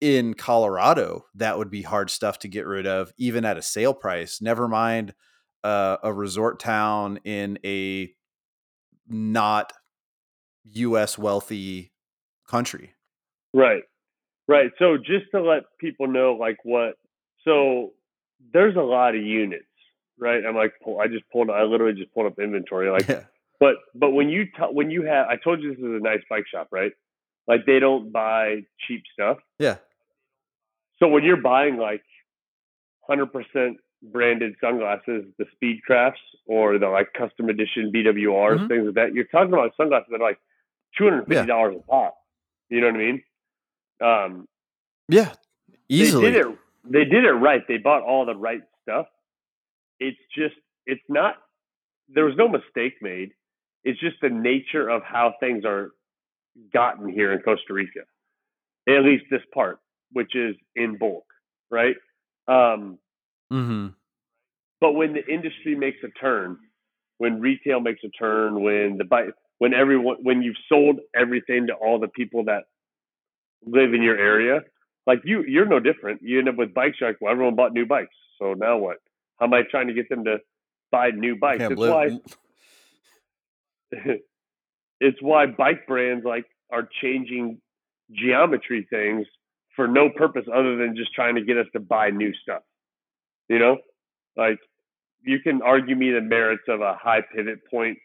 [0.00, 3.94] in Colorado that would be hard stuff to get rid of, even at a sale
[3.94, 4.40] price.
[4.40, 5.12] Never mind
[5.64, 8.12] uh, a resort town in a
[9.08, 9.72] not
[10.66, 11.18] U.S.
[11.18, 11.90] wealthy
[12.48, 12.94] country.
[13.54, 13.82] Right,
[14.46, 14.70] right.
[14.78, 16.94] So just to let people know, like what,
[17.44, 17.92] so
[18.52, 19.64] there's a lot of units,
[20.18, 20.44] right?
[20.44, 23.24] I'm like, I just pulled, I literally just pulled up inventory, like, yeah.
[23.60, 26.20] but but when you t- when you have, I told you this is a nice
[26.28, 26.92] bike shop, right?
[27.46, 29.38] Like they don't buy cheap stuff.
[29.58, 29.76] Yeah.
[30.98, 32.02] So when you're buying like
[33.08, 36.12] 100% branded sunglasses, the Speedcrafts
[36.46, 38.66] or the like custom edition BWRs, mm-hmm.
[38.68, 39.14] things like that.
[39.14, 40.38] You're talking about sunglasses that are like
[40.96, 41.80] two hundred and fifty dollars yeah.
[41.80, 42.17] a pop.
[42.68, 43.22] You know what I mean?
[44.00, 44.48] Um,
[45.08, 45.32] yeah,
[45.88, 46.26] easily.
[46.26, 46.58] They did it.
[46.84, 47.62] They did it right.
[47.66, 49.06] They bought all the right stuff.
[50.00, 50.54] It's just,
[50.86, 51.36] it's not.
[52.08, 53.32] There was no mistake made.
[53.84, 55.90] It's just the nature of how things are
[56.72, 58.00] gotten here in Costa Rica.
[58.88, 59.80] At least this part,
[60.12, 61.24] which is in bulk,
[61.70, 61.96] right?
[62.46, 62.98] Um,
[63.52, 63.88] Mm-hmm.
[64.80, 66.58] But when the industry makes a turn,
[67.18, 71.74] when retail makes a turn, when the bike, when everyone, when you've sold everything to
[71.74, 72.64] all the people that
[73.64, 74.60] live in your area,
[75.06, 76.22] like you, you're no different.
[76.22, 78.14] You end up with bike You're well, everyone bought new bikes.
[78.38, 78.98] So now what?
[79.38, 80.38] How am I trying to get them to
[80.90, 81.64] buy new bikes?
[81.64, 82.18] It's why.
[85.00, 87.60] it's why bike brands like are changing
[88.12, 89.26] geometry things
[89.74, 92.62] for no purpose other than just trying to get us to buy new stuff.
[93.48, 93.78] You know,
[94.36, 94.58] like
[95.22, 97.98] you can argue me the merits of a high pivot point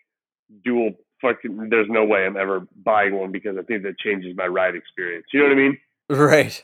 [0.64, 0.92] dual
[1.24, 1.70] fucking.
[1.70, 5.26] There's no way I'm ever buying one because I think that changes my ride experience.
[5.34, 5.78] You know what I mean?
[6.10, 6.64] Right.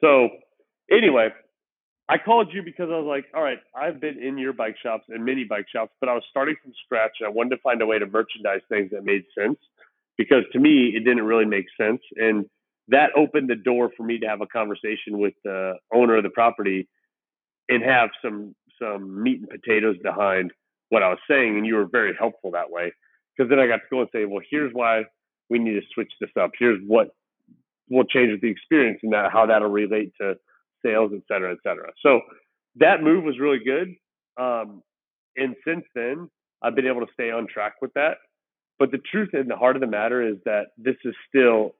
[0.00, 0.30] So
[0.90, 1.28] anyway,
[2.08, 5.04] I called you because I was like, all right, I've been in your bike shops
[5.08, 7.82] and many bike shops, but I was starting from scratch and I wanted to find
[7.82, 9.58] a way to merchandise things that made sense
[10.16, 12.46] because to me it didn't really make sense and
[12.90, 16.30] that opened the door for me to have a conversation with the owner of the
[16.30, 16.88] property
[17.68, 20.52] and have some some meat and potatoes behind
[20.88, 22.92] what I was saying, and you were very helpful that way.
[23.36, 25.04] Because then I got to go and say, well, here's why
[25.48, 26.50] we need to switch this up.
[26.58, 27.08] Here's what
[27.88, 30.36] will change with the experience, and that how that'll relate to
[30.84, 31.90] sales, et cetera, et cetera.
[32.02, 32.20] So
[32.76, 33.94] that move was really good.
[34.38, 34.82] Um,
[35.36, 36.30] and since then,
[36.62, 38.18] I've been able to stay on track with that.
[38.78, 41.74] But the truth and the heart of the matter is that this is still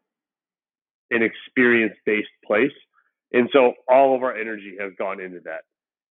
[1.11, 2.73] an experience based place.
[3.33, 5.63] And so all of our energy has gone into that.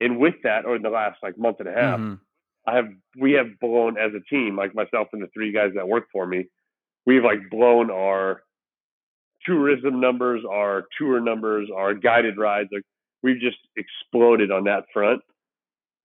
[0.01, 2.15] And with that, or in the last like month and a half, mm-hmm.
[2.67, 5.87] I have we have blown as a team, like myself and the three guys that
[5.87, 6.47] work for me,
[7.05, 8.43] we've like blown our
[9.45, 12.69] tourism numbers, our tour numbers, our guided rides.
[12.71, 12.83] Like
[13.23, 15.21] we've just exploded on that front.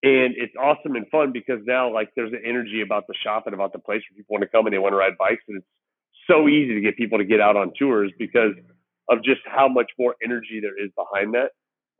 [0.02, 3.54] And it's awesome and fun because now like there's an energy about the shop and
[3.54, 5.42] about the place where people want to come and they want to ride bikes.
[5.48, 5.66] And it's
[6.28, 8.52] so easy to get people to get out on tours because
[9.08, 11.50] of just how much more energy there is behind that.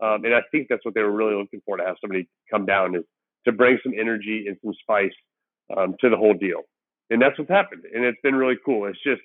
[0.05, 2.67] Um, and I think that's what they were really looking for to have somebody come
[2.67, 3.05] down is
[3.45, 5.13] to bring some energy and some spice
[5.77, 6.63] um, to the whole deal.
[7.11, 7.83] And that's what's happened.
[7.93, 8.87] And it's been really cool.
[8.87, 9.21] It's just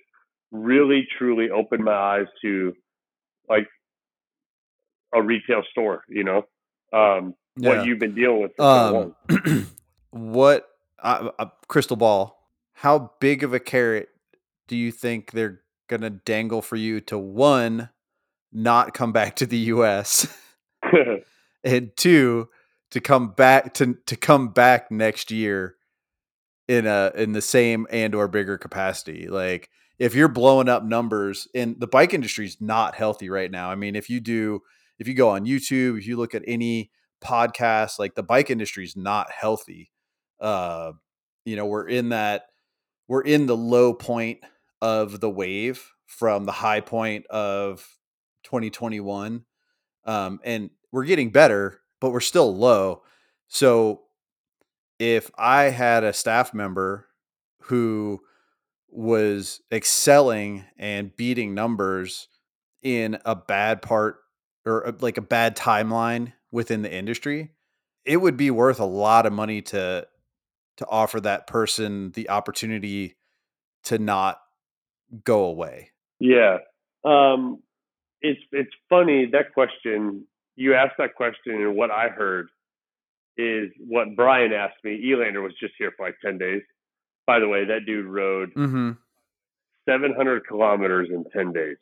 [0.52, 2.74] really, truly opened my eyes to
[3.48, 3.68] like
[5.14, 6.44] a retail store, you know,
[6.94, 7.70] um, yeah.
[7.70, 8.60] what you've been dealing with.
[8.60, 9.16] Um,
[10.12, 10.68] what
[11.02, 12.50] uh, uh, crystal ball?
[12.74, 14.10] How big of a carrot
[14.68, 17.90] do you think they're going to dangle for you to one,
[18.54, 20.28] not come back to the U.S.
[21.64, 22.50] and two
[22.92, 25.76] to come back to to come back next year
[26.68, 31.48] in a in the same and or bigger capacity like if you're blowing up numbers
[31.54, 34.62] and the bike industry is not healthy right now i mean if you do
[35.00, 38.84] if you go on youtube if you look at any podcast, like the bike industry
[38.84, 39.92] is not healthy.
[40.40, 40.94] Uh,
[41.46, 42.44] you know, we're in that
[43.08, 44.40] we're in the low point
[44.82, 47.86] of the wave from the high point of
[48.44, 49.46] 2021.
[50.06, 53.04] Um, and we're getting better, but we're still low.
[53.48, 54.02] So
[55.00, 57.08] if I had a staff member
[57.64, 58.22] who
[58.90, 62.28] was excelling and beating numbers
[62.82, 64.18] in a bad part
[64.66, 67.52] or uh, like a bad timeline within the industry,
[68.06, 70.08] it would be worth a lot of money to
[70.78, 73.18] to offer that person the opportunity
[73.84, 74.40] to not
[75.24, 75.92] go away.
[76.20, 76.60] Yeah.
[77.04, 77.62] Um,
[78.22, 80.26] it's it's funny that question.
[80.60, 82.50] You asked that question, and what I heard
[83.38, 85.00] is what Brian asked me.
[85.10, 86.62] Elander was just here for like ten days.
[87.26, 88.92] By the way, that dude rode Mm-hmm.
[89.88, 91.78] 700 kilometers in 10 days.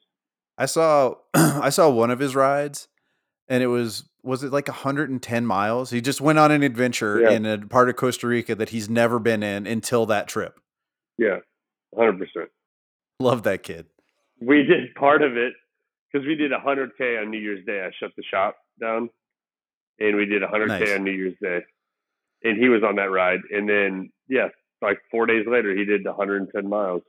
[0.58, 2.88] I saw I saw one of his rides,
[3.48, 5.90] and it was was it like 110 miles?
[5.90, 7.32] He just went on an adventure Yeah.
[7.32, 10.60] in a part of Costa Rica that he's never been in until that trip.
[11.18, 11.38] Yeah,
[11.96, 12.20] 100%.
[13.20, 13.88] Love that kid.
[14.40, 15.54] We did part of it
[16.12, 17.82] because we did 100K on New Year's Day.
[17.84, 19.10] I shut the shop down
[20.00, 20.92] and we did 100K Nice.
[20.96, 21.62] on New Year's Day.
[22.44, 23.40] And he was on that ride.
[23.52, 24.50] And then, yeah,
[24.82, 27.02] like four days later, he did 110 miles.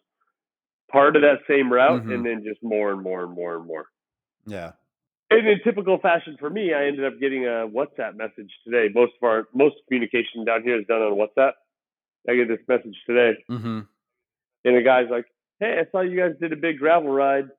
[0.90, 2.14] Part of that same route, Mhm.
[2.14, 3.86] and then just more and more and more and more.
[4.46, 4.72] Yeah.
[5.30, 8.88] And in typical fashion for me, I ended up getting a WhatsApp message today.
[8.94, 11.52] Most of our most communication down here is done on WhatsApp.
[12.26, 13.80] I get this message today, Mm-hmm.
[14.64, 15.26] and the guy's like,
[15.60, 17.50] "Hey, I saw you guys did a big gravel ride.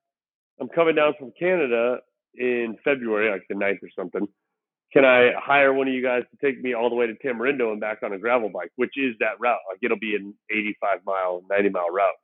[0.60, 2.02] I'm coming down from Canada
[2.36, 4.28] in February, like the 9th or something.
[4.92, 7.72] Can I hire one of you guys to take me all the way to Tamarindo
[7.72, 9.60] and back on a gravel bike, which is that route?
[9.70, 12.16] Like it'll be an 85 mile, 90 mile route."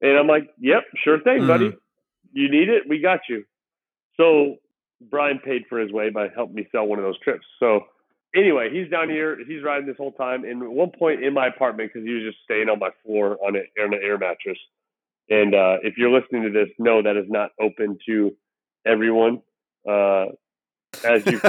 [0.00, 1.72] And I'm like, "Yep, sure thing, buddy.
[2.32, 2.88] You need it?
[2.88, 3.44] We got you."
[4.16, 4.56] So
[5.10, 7.46] Brian paid for his way by helping me sell one of those trips.
[7.60, 7.86] So
[8.34, 9.38] anyway, he's down here.
[9.46, 10.44] He's riding this whole time.
[10.44, 13.38] And at one point in my apartment, because he was just staying on my floor
[13.44, 14.58] on an air, on an air mattress.
[15.30, 18.32] And uh, if you're listening to this, no, that is not open to
[18.86, 19.42] everyone.
[19.88, 20.26] Uh,
[21.04, 21.40] as you,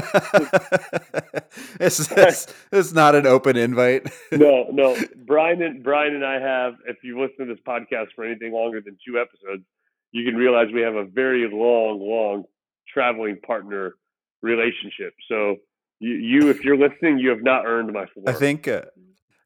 [1.79, 4.09] it's, it's it's not an open invite.
[4.31, 6.75] no, no, Brian and Brian and I have.
[6.87, 9.63] If you listen to this podcast for anything longer than two episodes,
[10.11, 12.45] you can realize we have a very long, long
[12.91, 13.95] traveling partner
[14.41, 15.13] relationship.
[15.27, 15.57] So
[15.99, 18.05] you, you if you're listening, you have not earned my.
[18.25, 18.83] I think uh,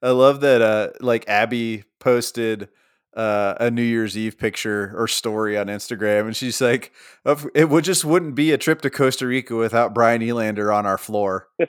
[0.02, 0.62] I love that.
[0.62, 2.69] Uh, like Abby posted
[3.18, 6.94] uh, a New Year's Eve picture or story on Instagram, and she's like,
[7.54, 10.98] "It would just wouldn't be a trip to Costa Rica without Brian Elander on our
[10.98, 11.50] floor."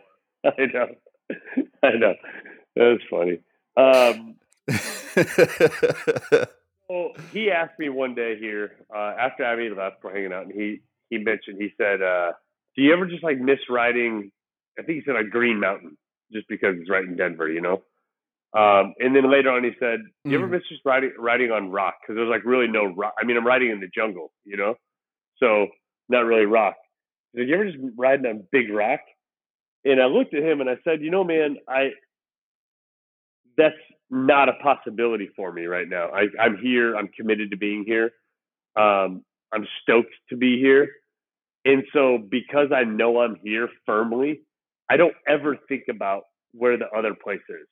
[0.44, 0.86] I know,
[1.82, 2.14] I know.
[2.76, 3.40] That's funny.
[3.76, 4.36] Um,
[6.88, 10.52] Well, he asked me one day here uh, after Abby left, we're hanging out, and
[10.52, 10.80] he
[11.10, 12.32] he mentioned he said, uh,
[12.76, 14.30] "Do you ever just like miss riding?"
[14.78, 15.98] I think he said like Green Mountain,
[16.32, 17.82] just because it's right in Denver, you know.
[18.56, 20.52] Um, and then later on, he said, "Do you ever Mhm.
[20.52, 21.96] miss just riding riding on rock?
[22.02, 23.14] Because there's like really no rock.
[23.20, 24.76] I mean, I'm riding in the jungle, you know,
[25.38, 25.68] so
[26.08, 26.76] not really rock.
[27.34, 29.00] Did you ever just riding on big rock?"
[29.84, 31.92] And I looked at him and I said, "You know, man, I
[33.56, 33.76] that's
[34.10, 36.08] not a possibility for me right now.
[36.10, 36.96] I, I'm here.
[36.96, 38.12] I'm committed to being here.
[38.76, 40.88] Um, I'm stoked to be here.
[41.64, 44.42] And so, because I know I'm here firmly,
[44.90, 47.68] I don't ever think about where the other place is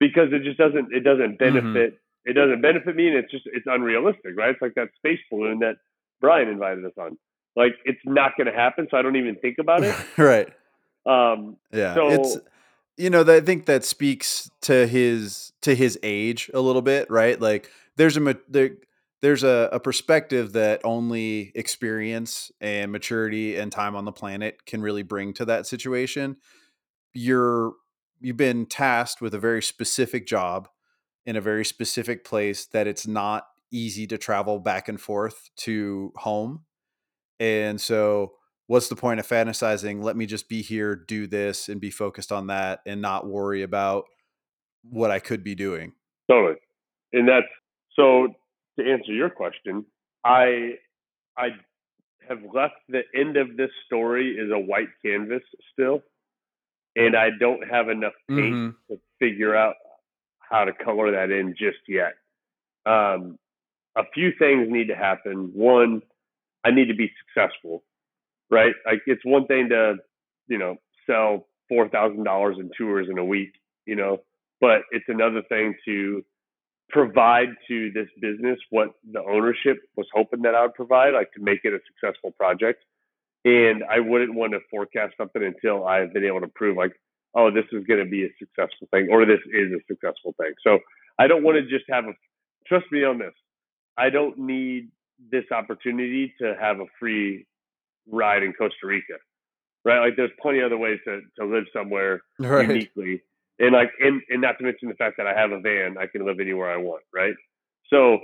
[0.00, 0.92] because it just doesn't.
[0.92, 2.00] It doesn't benefit.
[2.24, 4.50] It doesn't benefit me, and it's just it's unrealistic, right?
[4.50, 5.76] It's like that space balloon that
[6.20, 7.16] Brian invited us on.
[7.54, 9.94] Like it's not going to happen, so I don't even think about it.
[10.18, 10.48] right.
[11.06, 11.94] Um, Yeah.
[11.94, 12.38] So- it's
[12.96, 17.40] you know, I think that speaks to his to his age a little bit, right?
[17.40, 18.72] Like there's a there,
[19.22, 24.82] there's a, a perspective that only experience and maturity and time on the planet can
[24.82, 26.36] really bring to that situation.
[27.14, 27.72] You're
[28.20, 30.68] you've been tasked with a very specific job
[31.26, 36.12] in a very specific place that it's not easy to travel back and forth to
[36.16, 36.64] home.
[37.38, 38.32] And so
[38.66, 42.30] what's the point of fantasizing let me just be here do this and be focused
[42.30, 44.04] on that and not worry about
[44.84, 45.92] what i could be doing
[46.30, 46.56] Totally.
[47.12, 47.46] And that's
[47.96, 48.28] so
[48.78, 49.84] to answer your question,
[50.24, 50.74] I
[51.36, 51.48] I
[52.28, 55.42] have left the end of this story is a white canvas
[55.72, 56.02] still.
[57.00, 58.76] And I don't have enough paint Mhm.
[58.88, 59.76] to figure out
[60.38, 62.14] how to color that in just yet.
[62.84, 63.38] Um,
[63.96, 65.52] a few things need to happen.
[65.54, 66.02] One,
[66.62, 67.82] I need to be successful,
[68.50, 68.74] right?
[68.84, 69.98] Like it's one thing to,
[70.48, 70.76] you know,
[71.06, 73.54] sell four thousand dollars in tours in a week,
[73.86, 74.22] you know,
[74.60, 76.22] but it's another thing to
[76.90, 81.40] provide to this business what the ownership was hoping that I would provide, like to
[81.40, 82.84] make it a successful project.
[83.44, 86.92] And I wouldn't want to forecast something until I've been able to prove like,
[87.34, 90.52] oh, this is going to be a successful thing, or this is a successful thing.
[90.62, 90.78] So
[91.18, 92.12] I don't want to just have a.
[92.66, 93.32] Trust me on this.
[93.96, 94.90] I don't need
[95.30, 97.46] this opportunity to have a free
[98.10, 99.14] ride in Costa Rica,
[99.84, 100.00] right?
[100.00, 102.68] Like, there's plenty of other ways to to live somewhere Right.
[102.68, 103.22] uniquely,
[103.58, 106.06] and like, and and not to mention the fact that I have a van, I
[106.06, 107.34] can live anywhere I want, right?
[107.88, 108.14] So,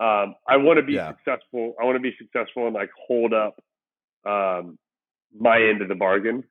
[0.00, 1.12] um, I want to be Yeah.
[1.12, 1.74] successful.
[1.80, 3.56] I want to be successful and like hold up
[4.26, 4.78] um,
[5.38, 6.44] my end of the bargain.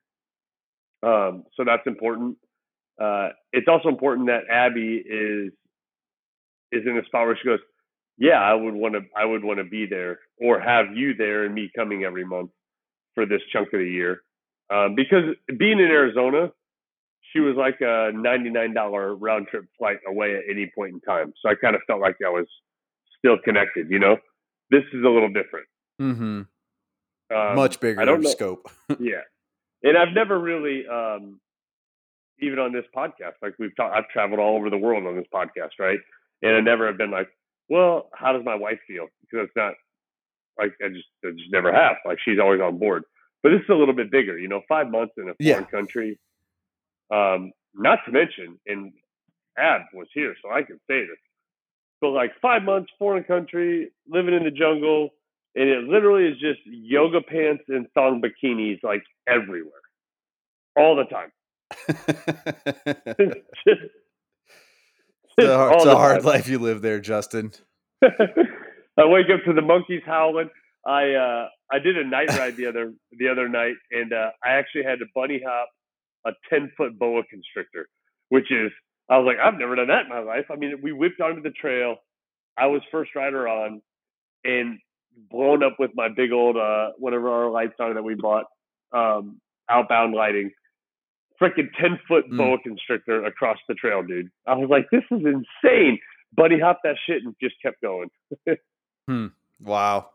[1.03, 2.37] Um, so that's important.
[2.99, 5.51] Uh, it's also important that Abby is
[6.71, 7.59] is in a spot where she goes,
[8.17, 11.45] yeah, I would want to, I would want to be there, or have you there,
[11.45, 12.49] and me coming every month
[13.13, 14.21] for this chunk of the year.
[14.69, 15.23] Um, because
[15.57, 16.51] being in Arizona,
[17.31, 21.01] she was like a ninety nine dollar round trip flight away at any point in
[21.01, 21.33] time.
[21.41, 22.47] So I kind of felt like I was
[23.17, 23.89] still connected.
[23.89, 24.17] You know,
[24.71, 25.67] this is a little different.
[25.99, 26.41] hmm
[27.33, 28.29] Um, Much bigger I don't know.
[28.29, 28.69] scope.
[28.99, 29.21] yeah,
[29.83, 31.39] and I've never really, um,
[32.39, 35.25] even on this podcast, like we've talked, I've traveled all over the world on this
[35.33, 35.99] podcast, right?
[36.41, 37.27] And I never have been like,
[37.69, 39.07] well, how does my wife feel?
[39.21, 39.73] Because it's not
[40.57, 41.97] like I just, I just never have.
[42.05, 43.03] Like she's always on board.
[43.43, 45.55] But this is a little bit bigger, you know, five months in a Yeah.
[45.55, 46.19] foreign country.
[47.11, 48.93] Um, not to mention, and
[49.57, 51.17] Ab was here, so I can say this.
[52.01, 55.09] But like five months, foreign country, living in the jungle,
[55.57, 59.71] and it literally is just yoga pants and thong bikinis like everywhere,
[60.77, 61.31] all the time.
[63.67, 63.81] just,
[65.37, 66.25] it's a, hard- it's a hard time.
[66.25, 67.51] life you live there, Justin.
[68.03, 70.49] I wake up to the monkeys howling.
[70.85, 74.51] I uh, I did a night ride the other the other night, and uh, I
[74.51, 75.69] actually had to bunny hop
[76.25, 77.89] a ten foot boa constrictor,
[78.29, 78.71] which is
[79.09, 80.45] I was like I've never done that in my life.
[80.51, 81.97] I mean, we whipped onto the trail.
[82.57, 83.81] I was first rider on,
[84.43, 84.79] and
[85.31, 88.45] blown up with my big old uh, whatever our lights are that we bought,
[88.91, 89.39] um,
[89.69, 90.51] outbound lighting.
[91.41, 92.37] Freaking ten foot Mm.
[92.37, 94.29] boa constrictor across the trail, dude.
[94.47, 95.99] I was like, this is insane.
[96.35, 98.09] Buddy hopped that shit and just kept going.
[99.07, 99.27] hmm.
[99.61, 100.09] Wow.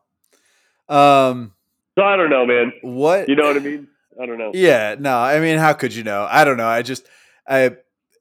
[0.88, 1.52] Um,
[1.96, 2.72] So I don't know, man.
[2.82, 3.28] what?
[3.28, 3.88] You know what I mean?
[4.20, 4.50] I don't know.
[4.54, 6.26] Yeah, no, I mean, how could you know?
[6.30, 6.66] I don't know.
[6.68, 7.06] I just,
[7.48, 7.76] I,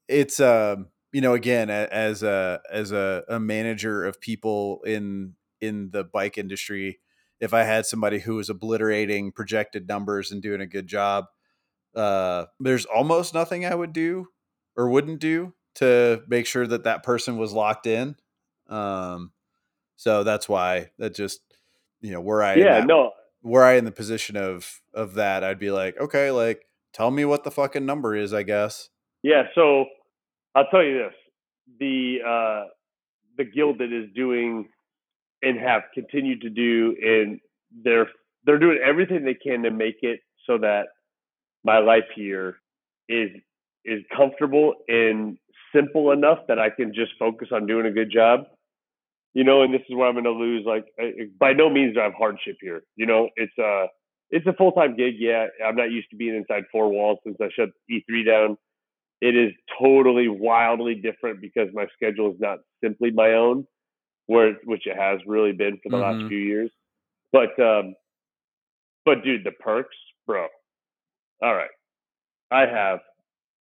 [0.07, 5.91] it's, um, you know, again, as a as a, a manager of people in in
[5.91, 6.99] the bike industry,
[7.39, 11.25] if I had somebody who was obliterating projected numbers and doing a good job,
[11.95, 14.27] uh, there's almost nothing I would do
[14.75, 18.15] or wouldn't do to make sure that that person was locked in.
[18.67, 19.31] Um,
[19.95, 21.41] so that's why that just,
[22.01, 23.11] you know, where I Yeah, that no,
[23.43, 27.25] were I in the position of of that, I'd be like, okay, like tell me
[27.25, 28.89] what the fucking number is, I guess.
[29.23, 29.43] yeah.
[29.55, 29.85] So
[30.55, 31.13] I'll tell you this:
[31.79, 32.67] the uh,
[33.37, 34.69] the guild that is doing
[35.41, 37.39] and have continued to do, and
[37.83, 38.07] they're
[38.45, 40.87] they're doing everything they can to make it so that
[41.63, 42.57] my life here
[43.09, 43.29] is
[43.85, 45.37] is comfortable and
[45.73, 48.41] simple enough that I can just focus on doing a good job.
[49.33, 50.65] You know, and this is where I'm going to lose.
[50.65, 52.81] Like, I, by no means do I have hardship here.
[52.97, 53.87] You know, it's uh
[54.29, 55.15] it's a full time gig.
[55.17, 58.57] Yeah, I'm not used to being inside four walls since I shut E3 down.
[59.21, 63.67] It is totally wildly different because my schedule is not simply my own,
[64.31, 66.01] where which it has really been for the Mhm.
[66.01, 66.71] last few years.
[67.33, 67.95] But um,
[69.05, 70.47] but dude, the perks, bro.
[71.41, 71.69] All right,
[72.51, 72.99] I have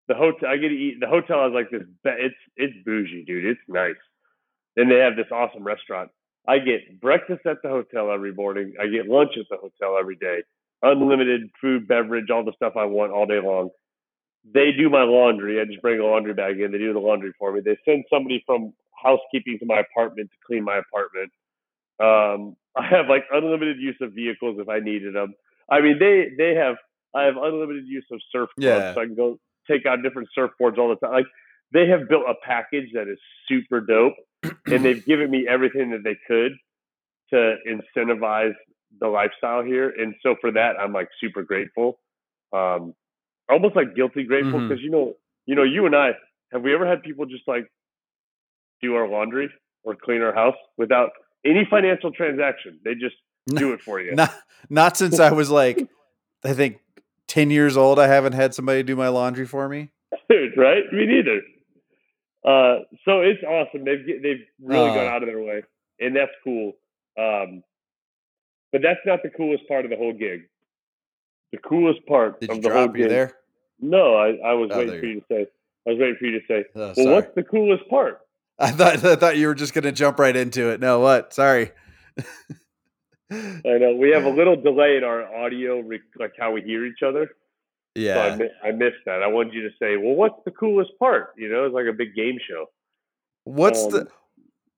[0.07, 0.49] the hotel.
[0.49, 0.99] I get to eat.
[0.99, 1.84] The hotel has like this.
[2.05, 3.45] It's it's bougie, dude.
[3.45, 3.95] It's nice.
[4.76, 6.11] Then they have this awesome restaurant.
[6.47, 8.74] I get breakfast at the hotel every morning.
[8.82, 10.43] I get lunch at the hotel every day.
[10.82, 13.70] Unlimited food, beverage, all the stuff I want all day long.
[14.53, 15.59] They do my laundry.
[15.59, 16.72] I just bring a laundry bag in.
[16.72, 17.59] They do the laundry for me.
[17.61, 21.32] They send somebody from housekeeping to my apartment to clean my apartment.
[22.00, 25.34] Um, I have like unlimited use of vehicles if I needed them.
[25.70, 26.76] I mean, they they have.
[27.16, 28.93] I have unlimited use of surfboards, Yeah.
[28.93, 31.12] so I can go take out different surfboards all the time.
[31.12, 31.26] Like
[31.74, 34.14] they have built a package that is super dope,
[34.68, 36.52] and they've given me everything that they could
[37.32, 38.54] to incentivize
[39.00, 39.89] the lifestyle here.
[39.97, 42.00] And so for that, I'm like super grateful.
[42.54, 42.93] Um,
[43.50, 45.16] almost like guilty grateful because you know,
[45.47, 46.12] you know, you and I
[46.52, 47.66] have we ever had people just like
[48.82, 49.50] do our laundry
[49.84, 51.10] or clean our house without
[51.46, 52.80] any financial transaction?
[52.84, 53.16] They just
[53.48, 54.14] do it for you.
[54.16, 54.34] Not
[54.70, 55.88] not since I was like,
[56.44, 56.80] I think
[57.28, 57.98] ten years old.
[58.00, 59.90] I haven't had somebody do my laundry for me.
[60.30, 60.84] Dude, right?
[60.92, 61.42] Me neither.
[62.46, 63.84] Uh, so it's awesome.
[63.86, 65.10] They've they've really gone Uh.
[65.10, 65.64] out of their way,
[66.00, 66.74] and that's cool.
[67.18, 67.64] Um,
[68.72, 70.42] but that's not the coolest part of the whole gig.
[71.52, 73.10] The coolest part Did of the whole gig.
[73.10, 73.34] there?
[73.80, 75.48] No, I, I was Oh, waiting for you you to say.
[75.88, 76.66] I was waiting for you to say.
[76.76, 77.08] Oh, Well, sorry.
[77.16, 78.20] what's the coolest part?
[78.62, 80.80] I thought I thought you were just gonna jump right into it.
[80.80, 81.34] No, what?
[81.34, 81.72] Sorry.
[83.32, 85.84] I know we have a little delay in our audio,
[86.18, 87.28] like how we hear each other.
[87.28, 88.36] So I, Yeah.
[88.36, 89.22] mi- I missed that.
[89.24, 91.93] I wanted you to say, "Well, what's the coolest part?" You know, it's like a
[91.93, 92.66] big game show.
[93.45, 94.07] What's Um, the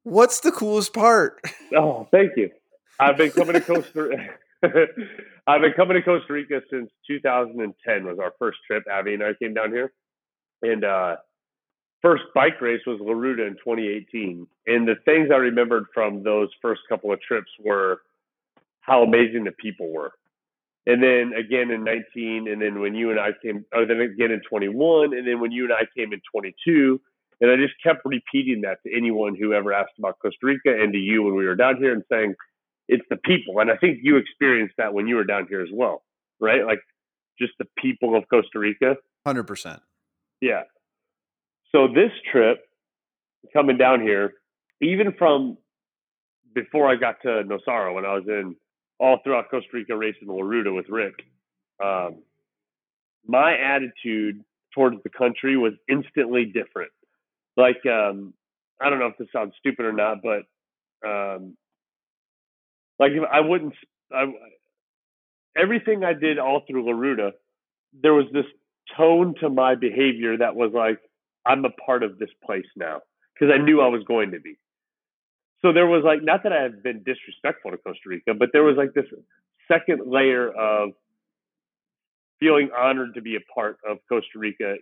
[0.04, 1.42] What's the coolest part?
[1.76, 2.50] Oh, thank you.
[3.00, 4.10] I've been coming to Costa.
[5.48, 8.84] I've been coming to Costa Rica since 2010 was our first trip.
[8.92, 9.94] Abby and I came down here,
[10.64, 11.16] and uh,
[12.02, 14.48] first bike race was La Ruta in 2018.
[14.68, 18.02] And the things I remembered from those first couple of trips were
[18.82, 20.12] how amazing the people were.
[20.88, 24.32] And then again in 19, and then when you and I came, or then again
[24.32, 27.00] in 21, and then when you and I came in 22,
[27.40, 30.94] and I just kept repeating that to anyone who ever asked about Costa Rica and
[30.94, 32.36] to you when we were down here and saying,
[32.88, 33.60] it's the people.
[33.60, 36.04] And I think you experienced that when you were down here as well,
[36.40, 36.66] right?
[36.66, 36.82] Like
[37.40, 38.96] just the people of Costa Rica.
[39.26, 39.82] Hundred percent.
[40.40, 40.64] Yeah.
[41.74, 42.66] So this trip
[43.54, 44.34] coming down here,
[44.82, 45.58] even from
[46.54, 48.56] before I got to Nosara, when I was in
[49.00, 51.16] all throughout Costa Rica racing La Ruta with Rick,
[51.84, 52.24] um,
[53.26, 54.44] my attitude
[54.74, 56.92] towards the country was instantly different.
[57.58, 58.34] Like, um,
[58.82, 61.56] I don't know if this sounds stupid or not, but um,
[63.00, 63.74] like I wouldn't,
[64.14, 64.26] I,
[65.56, 67.32] everything I did all through La Ruta,
[68.02, 68.46] there was this
[68.98, 71.00] tone to my behavior that was like,
[71.46, 73.02] I'm a part of this place now
[73.34, 74.58] because I knew I was going to be.
[75.62, 78.64] So there was like, not that I have been disrespectful to Costa Rica, but there
[78.64, 79.06] was like this
[79.68, 80.90] second layer of
[82.40, 84.76] feeling honored to be a part of Costa Rica,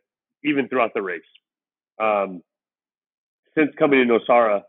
[0.44, 1.22] even throughout the race.
[2.02, 2.42] Um,
[3.58, 4.62] since coming to Nosara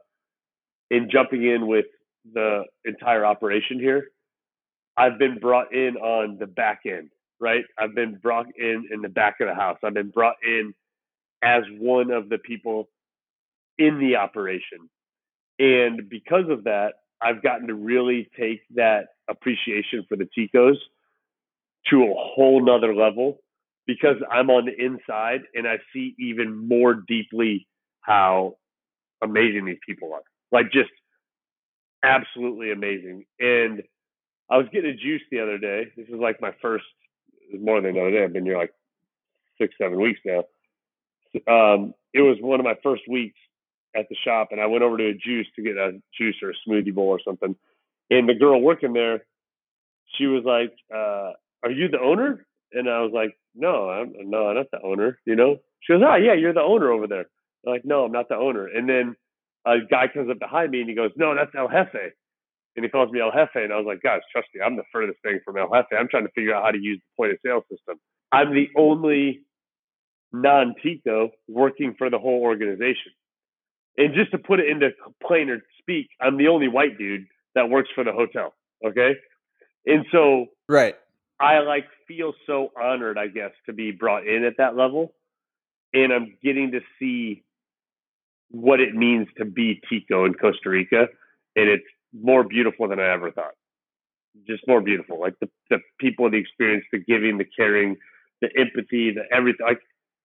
[0.90, 1.86] and jumping in with
[2.32, 4.08] the entire operation here,
[4.96, 7.10] I've been brought in on the back end,
[7.40, 7.64] right?
[7.78, 9.78] I've been brought in in the back of the house.
[9.84, 10.74] I've been brought in
[11.42, 12.88] as one of the people
[13.78, 14.90] in the operation.
[15.58, 20.76] And because of that, I've gotten to really take that appreciation for the Ticos
[21.88, 23.40] to a whole nother level
[23.86, 27.66] because I'm on the inside and I see even more deeply
[28.02, 28.56] how
[29.22, 30.22] amazing these people are.
[30.52, 30.90] Like just
[32.02, 33.24] absolutely amazing.
[33.38, 33.82] And
[34.50, 35.92] I was getting a juice the other day.
[35.96, 36.84] This is like my first,
[37.58, 38.24] more than the other day.
[38.24, 38.72] I've been here like
[39.60, 40.44] six, seven weeks now.
[41.48, 43.38] Um, it was one of my first weeks
[43.96, 46.50] at the shop, and I went over to a juice to get a juice or
[46.50, 47.56] a smoothie bowl or something.
[48.10, 49.24] And the girl working there,
[50.16, 54.48] she was like, uh, "Are you the owner?" And I was like, "No, I'm no,
[54.48, 55.58] I'm not the owner." You know?
[55.80, 57.26] She goes, "Ah, yeah, you're the owner over there."
[57.64, 59.16] I'm like, "No, I'm not the owner." And then
[59.66, 62.12] a guy comes up behind me and he goes, "No, that's El Jefe."
[62.76, 64.84] And he calls me El Jefe, and I was like, "Guys, trust me, I'm the
[64.92, 65.92] furthest thing from El Jefe.
[65.98, 67.98] I'm trying to figure out how to use the point of sale system.
[68.32, 69.42] I'm the only
[70.32, 73.12] non-Tico working for the whole organization."
[73.96, 74.90] And just to put it into
[75.26, 78.54] plainer speak, I'm the only white dude that works for the hotel.
[78.84, 79.14] Okay.
[79.86, 80.96] And so Right.
[81.40, 85.14] I like feel so honored, I guess, to be brought in at that level.
[85.92, 87.42] And I'm getting to see
[88.50, 91.08] what it means to be Tico in Costa Rica.
[91.56, 93.54] And it's more beautiful than I ever thought.
[94.46, 95.20] Just more beautiful.
[95.20, 97.96] Like the, the people, the experience, the giving, the caring,
[98.40, 99.80] the empathy, the everything like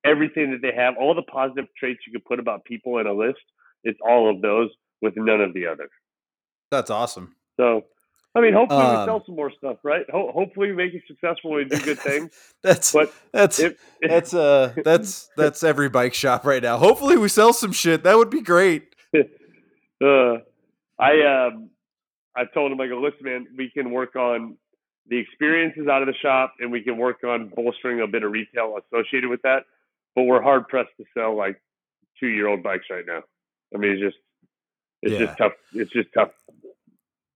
[0.05, 3.13] everything that they have, all the positive traits you could put about people in a
[3.13, 3.39] list,
[3.83, 4.69] it's all of those
[5.01, 5.89] with none of the others.
[6.71, 7.35] That's awesome.
[7.57, 7.83] So
[8.35, 10.05] I mean, hopefully we Um, sell some more stuff, right?
[10.09, 12.31] Ho- hopefully we make it successful and we do good things.
[12.63, 16.77] That's But that's if, that's uh that's that's every bike shop right now.
[16.77, 18.03] Hopefully we sell some shit.
[18.03, 18.93] That would be great.
[19.15, 20.37] uh,
[20.99, 21.69] I um,
[22.35, 24.57] I told him I go, listen, man, we can work on
[25.07, 28.31] the experiences out of the shop, and we can work on bolstering a bit of
[28.31, 29.63] retail associated with that.
[30.15, 31.61] But we're hard pressed to sell like
[32.19, 33.21] two year old bikes right now.
[33.73, 34.17] I mean, it's just
[35.01, 35.25] it's Yeah.
[35.25, 35.51] just tough.
[35.73, 36.31] It's just tough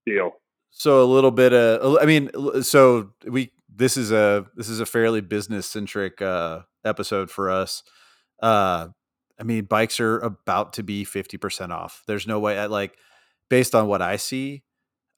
[0.06, 0.32] deal.
[0.72, 2.30] So a little bit of I mean
[2.64, 7.84] so we this is a this is a fairly business centric uh episode for us.
[8.42, 8.90] Uh
[9.40, 12.04] I mean bikes are about to be 50% off.
[12.08, 12.98] There's no way I like
[13.50, 14.64] based on what I see,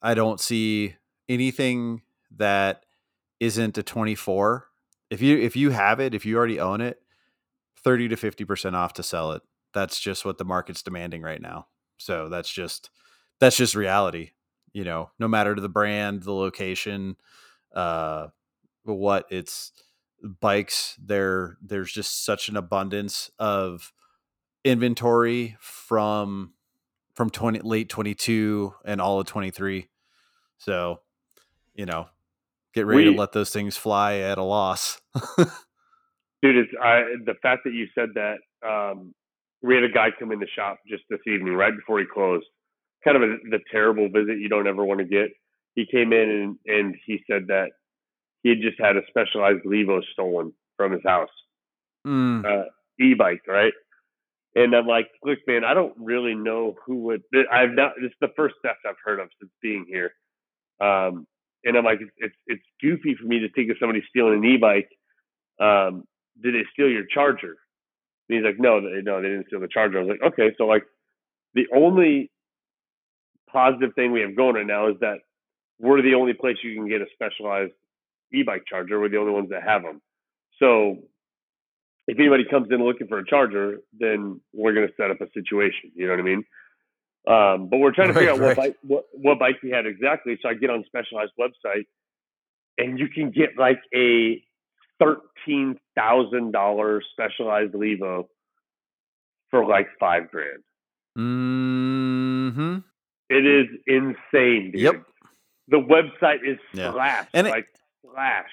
[0.00, 0.96] I don't see
[1.28, 2.02] anything
[2.36, 2.84] that
[3.40, 4.66] isn't a 24.
[5.10, 6.98] If you if you have it, if you already own it,
[7.84, 9.42] 30 to 50% off to sell it.
[9.74, 11.66] That's just what the market's demanding right now.
[11.98, 12.90] So that's just
[13.40, 14.30] that's just reality
[14.72, 17.16] you know, no matter the brand, the location,
[17.74, 18.28] uh,
[18.84, 19.70] what it's
[20.40, 23.92] bikes, there there's just such an abundance of
[24.64, 26.54] inventory from
[27.14, 29.88] from 20 late 22 and all of 23.
[30.56, 31.00] So,
[31.74, 32.08] you know,
[32.72, 35.00] get ready We- to let those things fly at a loss.
[36.42, 38.38] Dude, it's I, the fact that you said that.
[38.66, 39.14] Um,
[39.64, 42.46] we had a guy come in the shop just this evening, right before he closed.
[43.04, 45.28] Kind of a, the terrible visit you don't ever want to get.
[45.76, 47.70] he came in and, and he said that
[48.42, 51.30] he had just had a specialized Levo stolen from his house,
[52.06, 52.44] Mm.
[52.44, 52.64] uh,
[53.00, 53.72] e-bike, right?
[54.56, 57.22] And I'm like, look, man, I don't really know who would.
[57.52, 57.92] I've not.
[58.00, 60.12] This is the first theft I've heard of since being here.
[60.80, 61.26] Um,
[61.64, 64.44] and I'm like, it's, it's it's goofy for me to think of somebody stealing an
[64.44, 64.88] e-bike.
[65.60, 66.02] Um,
[66.40, 67.56] did they steal your charger?
[68.28, 69.98] And he's like, no, they, no, they didn't steal the charger.
[69.98, 70.84] I was like, okay, so like,
[71.54, 72.30] the only
[73.50, 75.18] positive thing we have going right now is that
[75.78, 77.72] we're the only place you can get a specialized
[78.32, 78.98] e-bike charger.
[78.98, 80.00] We're the only ones that have them.
[80.58, 80.98] So
[82.06, 85.26] if anybody comes in looking for a charger, then we're going to set up a
[85.34, 85.92] situation.
[85.94, 86.44] You know what I mean?
[87.26, 88.56] Um, but we're trying to figure Right, out what right.
[88.56, 90.38] bike what, what bike we had exactly.
[90.42, 91.86] So I get on Specialized website,
[92.78, 94.42] and you can get like a
[95.04, 98.26] thirteen thousand dollars Specialized Levo
[99.50, 100.62] for like five grand.
[101.16, 102.78] hmm
[103.28, 104.80] It is insane, dude.
[104.80, 105.02] Yep.
[105.68, 106.92] The website is Yeah.
[106.92, 107.66] slashed, And it- like
[108.04, 108.48] slashed.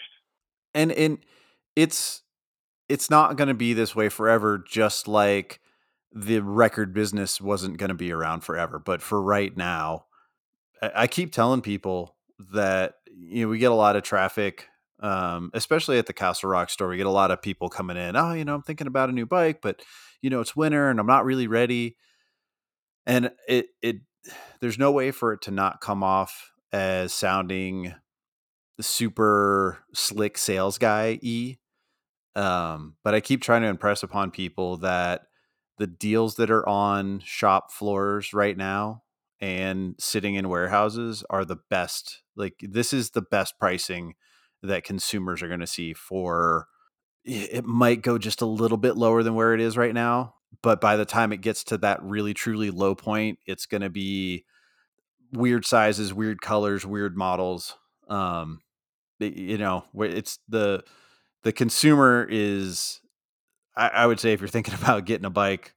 [0.74, 1.18] and and
[1.76, 2.24] it's
[2.88, 5.60] it's not going to be this way forever just like
[6.12, 10.06] the record business wasn't going to be around forever but for right now
[10.82, 12.16] I, I keep telling people
[12.54, 14.69] that you know we get a lot of traffic
[15.02, 18.16] um, especially at the castle rock store we get a lot of people coming in
[18.16, 19.82] oh you know i'm thinking about a new bike but
[20.22, 21.96] you know it's winter and i'm not really ready.
[23.06, 23.98] And it it
[24.62, 27.94] there's no way for it to not come off as sounding
[28.82, 31.58] super slick sales guy e
[32.36, 35.24] um but i keep trying to impress upon people that
[35.80, 39.02] the deals that are on shop floors right now
[39.42, 44.14] and sitting in warehouses are the best like this is the best pricing
[44.64, 46.68] that consumers are going to see for
[47.26, 50.82] it might go just a little bit lower than where it is right now but
[50.82, 54.46] by the time it gets to that really truly low point it's going to be
[55.32, 57.76] weird sizes weird colors weird models
[58.10, 58.62] um
[59.20, 60.84] you know it's the
[61.44, 63.00] the consumer is
[63.76, 65.74] I, I would say if you're thinking about getting a bike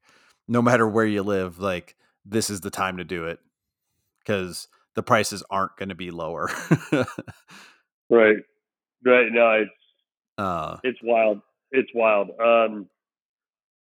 [0.49, 3.41] no matter where you live like this is the time to do it
[4.21, 6.51] because the prices aren't going to be lower
[8.13, 8.37] Right.
[9.05, 9.27] Right.
[9.33, 9.71] No, it's
[10.39, 11.41] uh it's wild.
[11.71, 12.31] It's wild.
[12.41, 12.89] Um,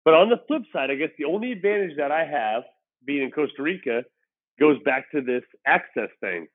[0.05, 2.63] but on the flip side, I guess the only advantage that I have
[3.05, 4.05] being in Costa Rica
[4.59, 6.49] goes back to this access thing.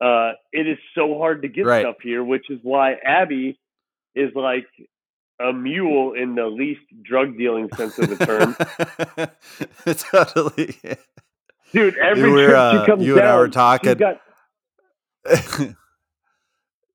[0.00, 1.82] Uh, it is so hard to get Right.
[1.82, 3.58] stuff here, which is why Abby
[4.14, 4.66] is like
[5.40, 8.56] a mule in the least drug dealing sense of the term.
[10.10, 10.76] totally
[11.72, 14.20] Dude, every We're, trip uh, she comes you down, and I were talking- got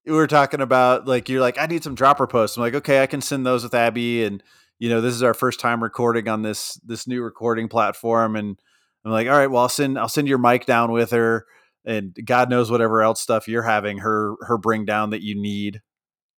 [0.08, 2.58] we were talking about like you're like I need some dropper posts.
[2.58, 4.42] I'm like, okay, I can send those with Abby, and
[4.80, 8.58] you know this is our first time recording on this this new recording platform, and
[9.06, 11.46] I'm like, all right, well I'll send I'll send your mic down with her,
[11.86, 15.82] and God knows whatever else stuff you're having her her bring down that you need.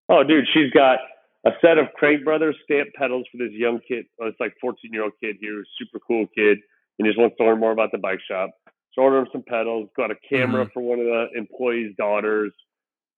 [0.08, 0.98] Oh, dude, she's got
[1.46, 4.06] a set of Crank Brothers stamp pedals for this young kid.
[4.20, 6.58] Oh, it's like 14 year old kid here, super cool kid,
[6.98, 8.50] and just wants to learn more about the bike shop.
[8.94, 9.90] So order him some pedals.
[9.96, 10.72] Got a camera mm-hmm.
[10.72, 12.52] for one of the employees' daughters.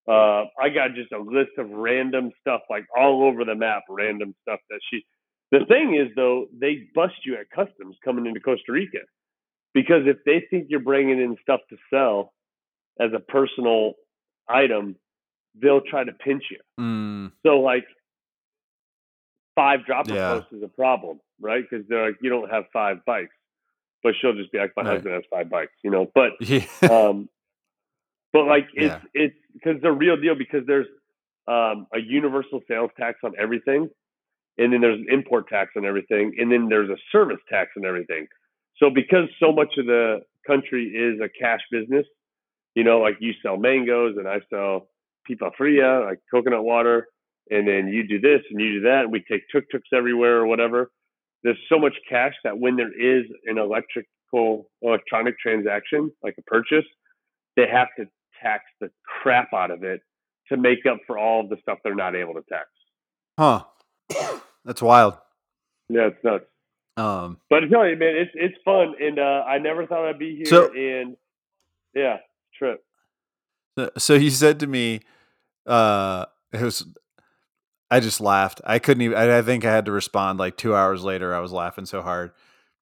[0.09, 4.34] Uh, I got just a list of random stuff, like all over the map, random
[4.42, 5.05] stuff that she.
[5.53, 8.98] The thing is, though, they bust you at customs coming into Costa Rica
[9.74, 12.32] because if they think you're bringing in stuff to sell
[13.01, 13.94] as a personal
[14.48, 14.96] item,
[15.61, 16.59] they'll try to pinch you.
[16.80, 17.84] Mm, So like
[19.55, 20.28] five dropper Yeah.
[20.34, 21.64] posts is a problem, right?
[21.68, 23.34] Because they're like, you don't have five bikes,
[24.03, 24.94] but she'll just be like, my Right.
[24.94, 26.11] husband has five bikes, you know.
[26.14, 27.28] But yeah, um,
[28.33, 29.24] but like it's Yeah.
[29.24, 30.87] it's because the real deal because there's
[31.49, 33.89] um, a universal sales tax on everything,
[34.59, 37.85] and then there's an import tax on everything, and then there's a service tax on
[37.85, 38.26] everything.
[38.76, 42.07] So because so much of the country is a cash business,
[42.74, 44.89] you know, like you sell mangoes and I sell
[45.26, 47.09] pipa fria, like coconut water,
[47.51, 50.37] and then you do this and you do that, and we take tuk tuks everywhere
[50.37, 50.91] or whatever.
[51.43, 56.85] There's so much cash that when there is an electrical electronic transaction, like a purchase,
[57.57, 58.07] they have to
[58.43, 58.91] tax the
[59.22, 60.01] crap out of it
[60.49, 62.68] to make up for all of the stuff they're not able to tax.
[63.38, 63.64] huh?
[64.64, 65.14] That's wild.
[65.88, 66.45] Yeah, it's nuts.
[66.97, 70.18] Um, But I tell you, man, it's it's fun, and uh, I never thought I'd
[70.18, 70.47] be here.
[70.47, 71.16] So- and
[71.95, 72.18] yeah,
[72.59, 72.84] trip.
[73.99, 75.01] So- he said to me,
[75.66, 76.86] uh, it was,
[77.91, 78.61] I just laughed.
[78.64, 81.34] I couldn't even, I, I think I had to respond like two hours later.
[81.34, 82.32] I was laughing so hard.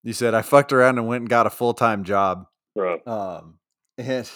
[0.02, 2.46] He said, I fucked around and went and got a full time job.
[2.74, 3.00] Bro.
[3.06, 3.57] Um,
[3.98, 4.30] and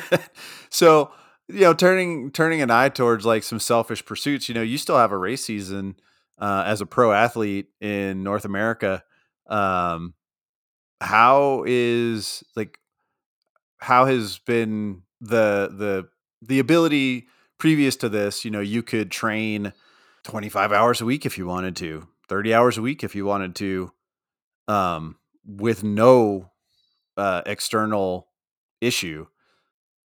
[0.70, 1.10] so,
[1.48, 4.96] you know, turning, turning an eye towards like some selfish pursuits, you know, you still
[4.96, 5.96] have a race season,
[6.38, 9.02] uh, as a pro athlete in North America.
[9.48, 10.14] Um,
[11.00, 12.78] how is like,
[13.78, 16.08] how has been the the
[16.40, 17.28] the ability
[17.58, 19.72] previous to this, you know, you could train
[20.24, 23.54] 25 hours a week if you wanted to, 30 hours a week if you wanted
[23.54, 23.92] to,
[24.66, 26.50] um, with no
[27.16, 28.26] uh, external
[28.82, 29.26] issue.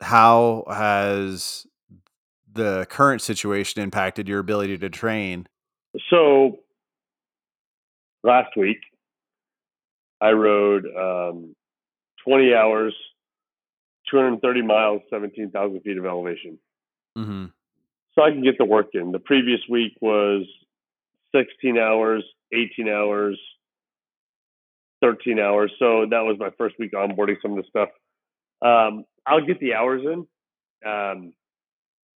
[0.00, 1.66] How has
[2.52, 5.46] the current situation impacted your ability to train?
[6.10, 6.58] So
[8.22, 8.78] last week,
[10.20, 11.54] I rode um,
[12.24, 12.94] 20 hours,
[14.10, 16.58] 230 miles, 17,000 feet of elevation.
[17.18, 17.46] Mm-hmm.
[18.14, 19.12] So I can get the work in.
[19.12, 20.46] The previous week was
[21.34, 23.38] 16 hours, 18 hours,
[25.00, 25.72] 13 hours.
[25.78, 27.88] So that was my first week onboarding some of the stuff.
[28.64, 30.26] Um, I'll get the hours in.
[30.88, 31.32] Um,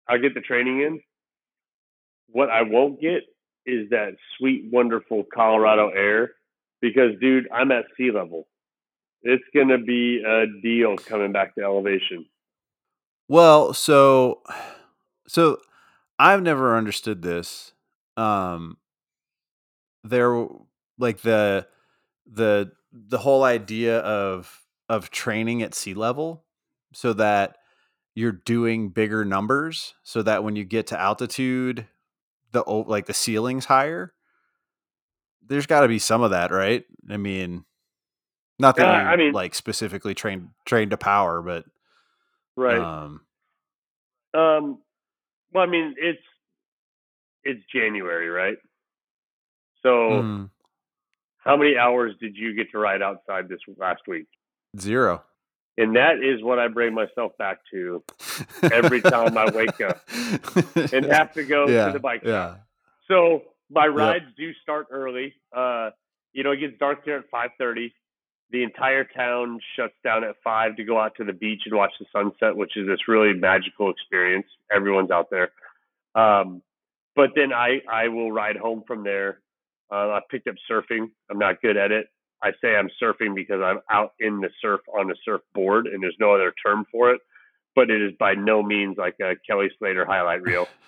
[0.09, 1.01] I'll get the training in.
[2.29, 3.23] What I won't get
[3.65, 6.33] is that sweet, wonderful Colorado air
[6.81, 8.47] because, dude, I'm at sea level.
[9.23, 12.27] It's going to be a deal coming back to elevation.
[13.29, 14.43] Well, so
[15.27, 15.59] so
[16.19, 17.73] I've never understood this.
[18.17, 18.79] Um
[20.05, 20.47] there
[20.99, 21.67] like the
[22.31, 26.45] the the whole idea of of training at sea level
[26.93, 27.57] so that
[28.15, 31.87] you're doing bigger numbers so that when you get to altitude
[32.53, 34.15] the like the ceiling's higher
[35.47, 37.65] there's got to be some of that right i mean
[38.59, 41.65] not that Yeah, you're I mean- like specifically trained trained to power but
[42.57, 42.79] Right.
[42.81, 43.21] um
[44.35, 44.79] Um,
[45.53, 46.23] well, I mean, it's
[47.45, 48.57] it's January, right?
[49.83, 50.51] So, mm,
[51.39, 54.27] how many hours did you get to ride outside this last week?
[54.79, 55.23] Zero
[55.79, 58.03] And that is what I bring myself back to
[58.63, 60.01] Every time I wake up
[60.93, 62.29] and have to go yeah to the bike shop.
[62.29, 62.55] yeah
[63.09, 65.35] So my rides do start early.
[65.55, 65.91] Uh,
[66.33, 67.93] you know, it gets dark here at five thirty.
[68.51, 71.93] The entire town shuts down at five to go out to the beach and watch
[71.99, 74.47] the sunset, which is this really magical experience.
[74.73, 75.51] Everyone's out there.
[76.15, 76.63] Um,
[77.17, 79.41] but then I I will ride home from there.
[79.91, 81.11] Uh, I picked up surfing.
[81.31, 82.07] I'm not good at it.
[82.43, 86.17] I say I'm surfing because I'm out in the surf on a surfboard, and there's
[86.21, 87.21] no other term for it.
[87.75, 90.69] But it is by no means like a Kelly Slater highlight reel.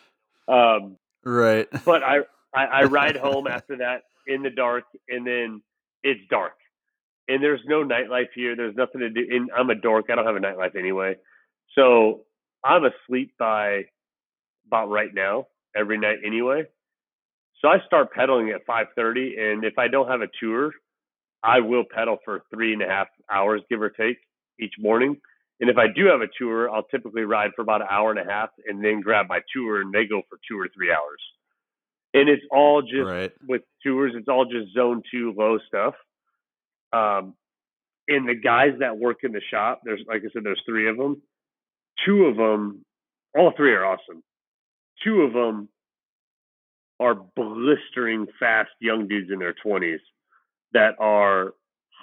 [0.49, 0.96] Um,
[1.26, 2.20] right but I,
[2.55, 5.61] I I ride home after that in the dark, and then
[6.03, 6.55] it's dark,
[7.28, 8.57] and there's no nightlife here.
[8.57, 9.26] There's nothing to do.
[9.30, 10.07] And I'm a dork.
[10.11, 11.16] I don't have a nightlife anyway,
[11.74, 12.22] so
[12.64, 13.82] I'm asleep by
[14.66, 16.64] about right now every night anyway.
[17.61, 20.72] So I start pedaling at 5:30, and if I don't have a tour,
[21.43, 24.18] I will pedal for three and a half hours, give or take,
[24.61, 25.16] each morning.
[25.61, 28.18] And if I do have a tour, I'll typically ride for about an hour and
[28.20, 31.20] a half, and then grab my tour, and they go for two or three hours.
[32.14, 35.95] And it's all just right with tours, it's all just zone two low stuff.
[36.93, 37.34] Um,
[38.07, 40.97] and the guys that work in the shop, there's like I said, there's three of
[40.97, 41.20] them.
[42.07, 42.84] Two of them,
[43.36, 44.22] all three are awesome.
[45.05, 45.68] Two of them
[47.01, 49.99] are blistering fast young dudes in their 20s
[50.72, 51.54] that are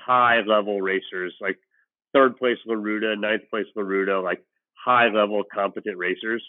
[0.05, 1.57] high level racers, like
[2.13, 4.43] third place La Ruta, ninth place La Ruta, like
[4.74, 6.43] high level competent racers.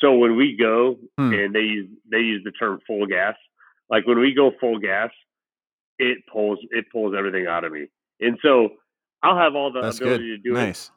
[0.00, 1.32] So when we go Hmm.
[1.32, 3.36] and they use they use the term full gas,
[3.88, 5.10] like when we go full gas,
[5.98, 7.86] it pulls it pulls everything out of me.
[8.20, 8.70] And so
[9.22, 10.90] I'll have all the that's good ability to do it nice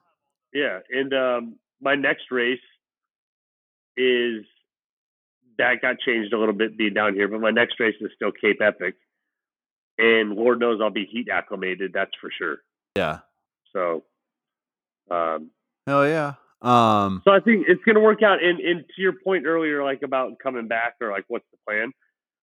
[0.54, 2.60] yeah, and um, my next race
[3.96, 4.44] is
[5.58, 8.32] that got changed a little bit being down here, but my next race is still
[8.32, 8.96] Cape Epic,
[9.98, 11.92] and Lord knows I'll be heat acclimated.
[11.94, 12.58] That's for sure.
[12.96, 13.20] yeah
[13.74, 14.04] So,
[15.10, 15.52] um,
[15.86, 18.44] hell yeah um so I think it's going to work out.
[18.44, 21.92] And, and to your point earlier, like about coming back or like what's the plan?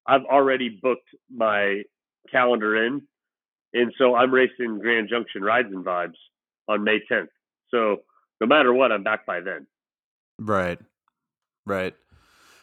[0.07, 1.82] I've already booked my
[2.30, 3.02] calendar in,
[3.72, 6.14] and so I'm racing Grand Junction Rides and Vibes
[6.68, 7.28] on May 10th.
[7.70, 8.02] So
[8.40, 9.66] no matter what, I'm back by then.
[10.38, 10.78] Right.
[11.66, 11.94] Right.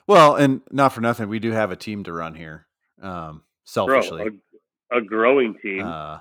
[0.08, 2.66] Well, and not for nothing, we do have a team to run here.
[3.02, 4.22] Um selfishly.
[4.22, 4.51] a,
[4.92, 5.82] a growing team.
[5.86, 6.20] uh,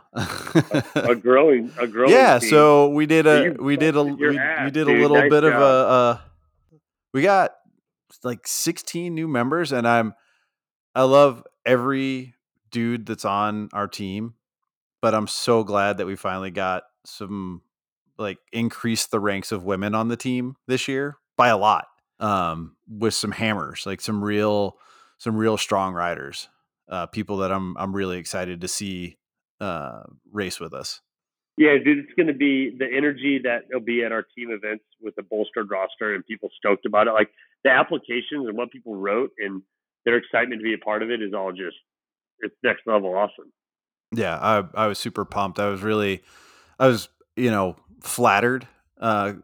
[0.94, 2.50] a growing a growing yeah, team.
[2.50, 5.00] so we did a we did a we, we ass, did a dude.
[5.02, 5.62] little Nice bit of job.
[5.62, 6.18] a uh
[7.12, 7.52] we got
[8.22, 10.14] like 16 new members and I'm
[10.94, 12.34] I love every
[12.70, 14.34] dude that's on our team,
[15.02, 17.62] but I'm so glad that we finally got some
[18.18, 21.86] like increased the ranks of women on the team this year by a lot.
[22.20, 24.76] Um with some hammers, like some real
[25.18, 26.48] some real strong riders.
[26.90, 29.16] Uh people that I'm I'm really excited to see
[29.60, 31.00] uh race with us.
[31.56, 34.84] yeah, dude, it's going to be the energy that will be at our team events
[35.00, 37.12] with the bolstered roster and people stoked about it.
[37.12, 37.30] Like
[37.64, 39.62] the applications and what people wrote and
[40.04, 41.76] their excitement to be a part of it is all just
[42.40, 43.52] it's next level awesome.
[44.12, 45.58] Yeah, I I was super pumped.
[45.58, 46.22] I was really
[46.78, 48.66] I was, you know, flattered
[48.98, 49.34] uh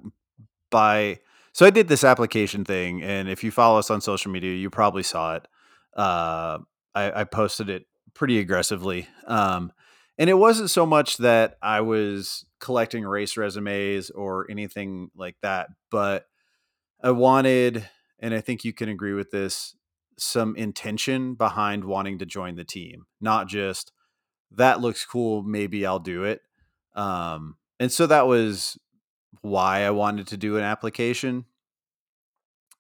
[0.71, 1.21] by
[1.53, 4.69] so I did this application thing, and if you follow us on social media, you
[4.69, 5.49] probably saw it.
[5.95, 6.59] Uh,
[6.97, 9.07] I, I posted it pretty aggressively.
[9.27, 9.71] Um,
[10.19, 15.69] and it wasn't so much that I was collecting race resumes or anything like that,
[15.91, 16.25] but
[17.03, 17.87] I wanted,
[18.19, 19.77] and I think you can agree with this,
[20.19, 23.93] some intention behind wanting to join the team, not just
[24.53, 26.41] that looks cool, maybe I'll do it.
[26.95, 28.79] Um, and so that was
[29.43, 31.45] why I wanted to do an application.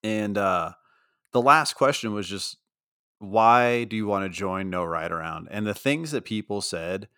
[0.03, 0.73] And uh,
[1.33, 2.57] the last question was just,
[3.19, 5.49] why do you want to join No Ride Around?
[5.51, 7.09] And the things that people said,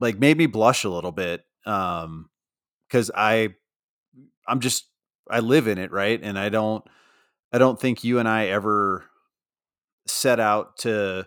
[0.00, 2.30] like, made me blush a little bit, um,
[2.88, 3.54] because I,
[4.46, 4.88] I'm just,
[5.30, 6.20] I live in it, right?
[6.22, 6.84] And I don't,
[7.52, 9.04] I don't think you and I ever
[10.06, 11.26] set out to,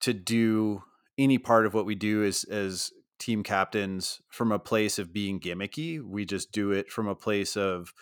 [0.00, 0.82] to do
[1.18, 5.40] any part of what we do as as team captains from a place of being
[5.40, 6.00] gimmicky.
[6.00, 7.92] We just do it from a place of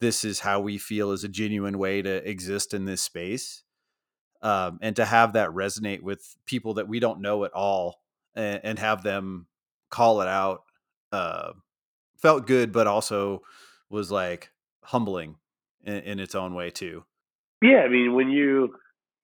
[0.00, 3.64] this is how we feel is a genuine way to exist in this space.
[4.42, 8.00] Um, and to have that resonate with people that we don't know at all
[8.34, 9.46] and, and have them
[9.88, 10.64] call it out
[11.12, 11.52] uh,
[12.16, 13.42] felt good, but also
[13.88, 14.50] was like
[14.82, 15.36] humbling
[15.84, 17.04] in, in its own way too.
[17.62, 18.74] Yeah, I mean, when you,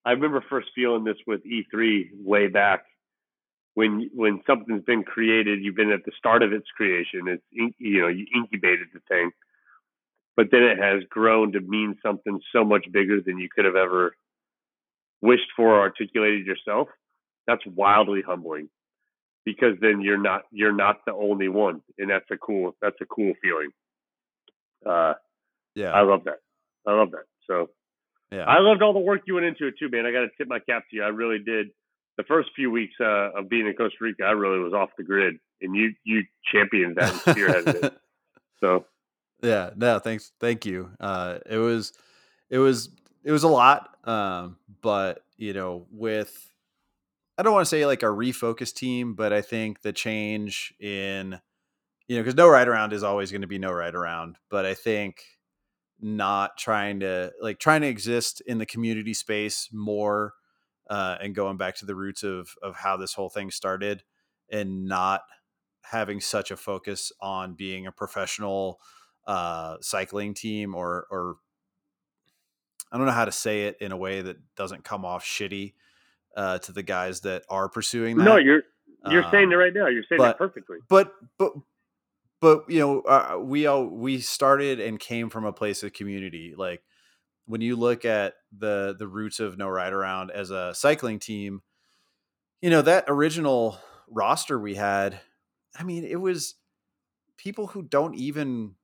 [0.05, 2.85] I remember first feeling this with E3 way back
[3.79, 7.29] when when something's been created, you've been at the start of its creation.
[7.29, 9.31] It's you know you incubated the thing,
[10.37, 13.77] but then it has grown to mean something so much bigger than you could have
[13.77, 14.17] ever
[15.21, 16.89] wished for or articulated yourself.
[17.47, 18.69] That's wildly humbling
[19.45, 23.07] because then you're not you're not the only one, and that's a cool that's a
[23.07, 23.71] cool feeling.
[24.85, 25.15] Uh,
[25.75, 26.39] yeah, I love that.
[26.87, 27.25] I love that.
[27.47, 27.71] So
[28.31, 30.07] yeah, I loved all the work you went into it too, man.
[30.07, 31.03] I got to tip my cap to you.
[31.03, 31.69] I really did
[32.19, 35.05] the first few weeks uh, of being in Costa Rica, I really was off the
[35.05, 37.95] grid, and you you championed that and spearheaded it.
[38.61, 38.87] So
[39.41, 40.91] yeah, no, thanks, thank you.
[40.99, 41.93] Uh, it was
[42.51, 42.91] it was
[43.25, 46.53] it was a lot, um, but you know, with
[47.37, 51.41] I don't want to say like a refocused team, but I think the change in
[52.09, 54.67] you know because no ride around is always going to be no ride around, but
[54.67, 55.23] I think
[56.01, 60.35] not trying to like trying to exist in the community space more
[60.89, 64.03] uh, and going back to the roots of of how this whole thing started
[64.51, 65.23] and not
[65.83, 68.81] having such a focus on being a professional
[69.27, 71.37] uh, cycling team or or
[72.91, 75.75] I don't know how to say it in a way that doesn't come off shitty
[76.37, 78.25] uh, to the guys that are pursuing that.
[78.25, 78.63] No, you're
[79.11, 79.89] you're um, saying it um, right now.
[79.89, 80.79] You're saying but, it perfectly.
[80.89, 81.53] But but
[82.41, 86.55] but you know uh, we all we started and came from a place of community
[86.57, 86.83] like
[87.47, 91.63] when you look at the the roots of No Ride Around as a cycling team,
[92.61, 93.79] you know that original
[94.09, 95.19] roster we had.
[95.79, 96.55] I mean, it was
[97.37, 98.75] people who don't even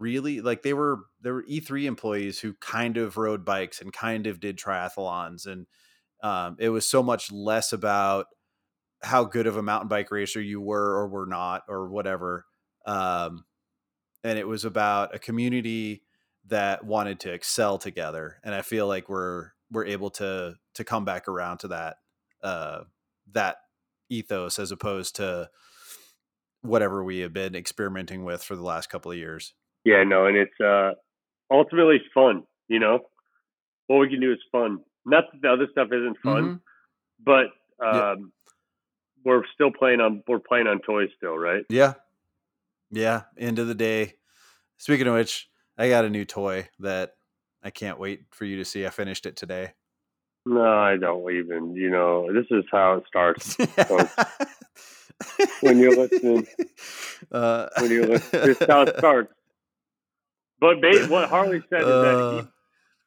[0.00, 4.26] really like they were there were E3 employees who kind of rode bikes and kind
[4.26, 5.66] of did triathlons and
[6.22, 8.26] um, it was so much less about
[9.02, 12.46] how good of a mountain bike racer you were or were not or whatever
[12.86, 13.44] um,
[14.24, 16.02] and it was about a community
[16.46, 21.04] that wanted to excel together and i feel like we're we're able to to come
[21.04, 21.96] back around to that
[22.42, 22.80] uh
[23.30, 23.56] that
[24.08, 25.48] ethos as opposed to
[26.62, 30.36] whatever we have been experimenting with for the last couple of years yeah no and
[30.36, 30.92] it's uh
[31.50, 33.00] ultimately it's fun you know
[33.86, 36.56] what we can do is fun not that the other stuff isn't fun mm-hmm.
[37.24, 37.46] but
[37.84, 38.32] um
[39.24, 41.94] we're still playing on we're playing on toys still right yeah
[42.90, 44.14] yeah end of the day
[44.78, 45.50] speaking of which
[45.80, 47.14] I got a new toy that
[47.62, 48.84] I can't wait for you to see.
[48.84, 49.72] I finished it today.
[50.44, 51.74] No, I don't even.
[51.74, 53.56] You know, this is how it starts.
[55.62, 56.46] when you listen,
[57.32, 59.32] uh, when you listen, this is how it starts.
[60.60, 62.50] But ba- what Harley said is uh, that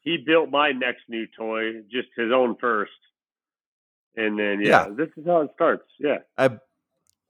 [0.04, 2.92] he, he built my next new toy, just his own first,
[4.16, 5.86] and then yeah, yeah, this is how it starts.
[6.00, 6.52] Yeah, I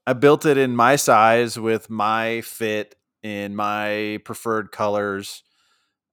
[0.06, 5.42] I built it in my size with my fit in my preferred colors.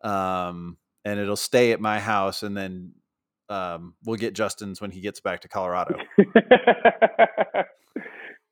[0.03, 2.93] Um, and it'll stay at my house and then
[3.49, 5.95] um, we'll get Justin's when he gets back to Colorado.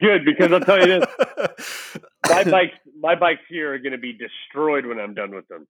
[0.01, 1.97] Good, because I'll tell you this.
[2.29, 5.67] my bikes my bikes here are gonna be destroyed when I'm done with them.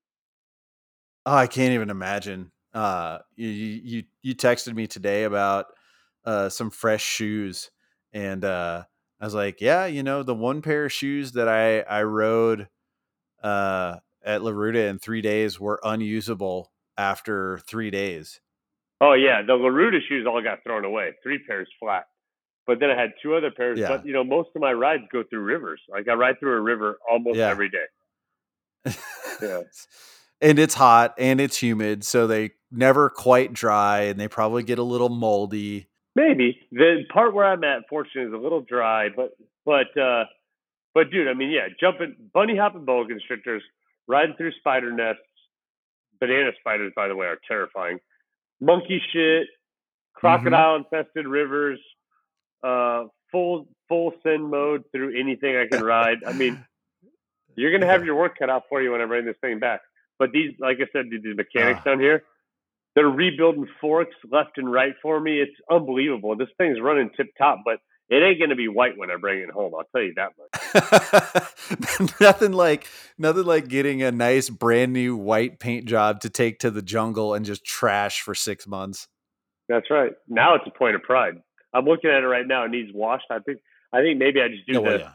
[1.26, 2.52] Oh, I can't even imagine.
[2.74, 5.66] Uh, you you you texted me today about
[6.26, 7.72] uh, some fresh shoes,
[8.14, 8.84] and uh,
[9.20, 12.68] I was like, yeah, you know, the one pair of shoes that I I rode
[13.42, 18.42] uh, at La Ruta in three days were unusable after three days.
[19.02, 21.14] Oh yeah, the La Ruta shoes all got thrown away.
[21.24, 22.06] Three pairs flat.
[22.70, 23.80] But then I had two other pairs.
[23.80, 23.88] Yeah.
[23.88, 25.82] But you know, most of my rides go through rivers.
[25.90, 27.50] Like I ride through a river almost yeah.
[27.50, 28.94] every day.
[29.42, 29.62] Yeah.
[30.42, 34.78] and it's hot and it's humid, so they never quite dry and they probably get
[34.78, 35.88] a little moldy.
[36.16, 39.32] Maybe the part where I'm at, fortunately, is a little dry, but
[39.66, 40.26] but uh,
[40.94, 43.64] but dude, I mean, yeah, jumping bunny hopping boa constrictors,
[44.08, 45.24] riding through spider nests.
[46.20, 47.98] Banana spiders, by the way, are terrifying.
[48.62, 49.48] Monkey shit,
[50.14, 51.80] crocodile infested rivers,
[52.64, 56.18] uh, full full send mode through anything I can ride.
[56.26, 56.64] I mean,
[57.56, 59.82] you're gonna have your work cut out for you when I bring this thing back.
[60.18, 61.90] But these, like I said, these mechanics Ah.
[61.92, 62.24] down here,
[62.96, 65.40] they're rebuilding forks left and right for me.
[65.40, 66.36] It's unbelievable.
[66.36, 67.80] This thing's running tip top, but
[68.10, 69.74] it ain't gonna be white when I bring it home.
[69.78, 72.20] I'll tell you that much.
[72.20, 72.88] nothing like
[73.18, 77.34] nothing like getting a nice brand new white paint job to take to the jungle
[77.34, 79.08] and just trash for six months.
[79.70, 80.14] That's right.
[80.28, 81.36] Now it's a point of pride.
[81.74, 82.66] I'm looking at it right now.
[82.66, 83.26] It needs washed.
[83.30, 83.60] I think.
[83.92, 85.12] I think maybe I just do the well, yeah.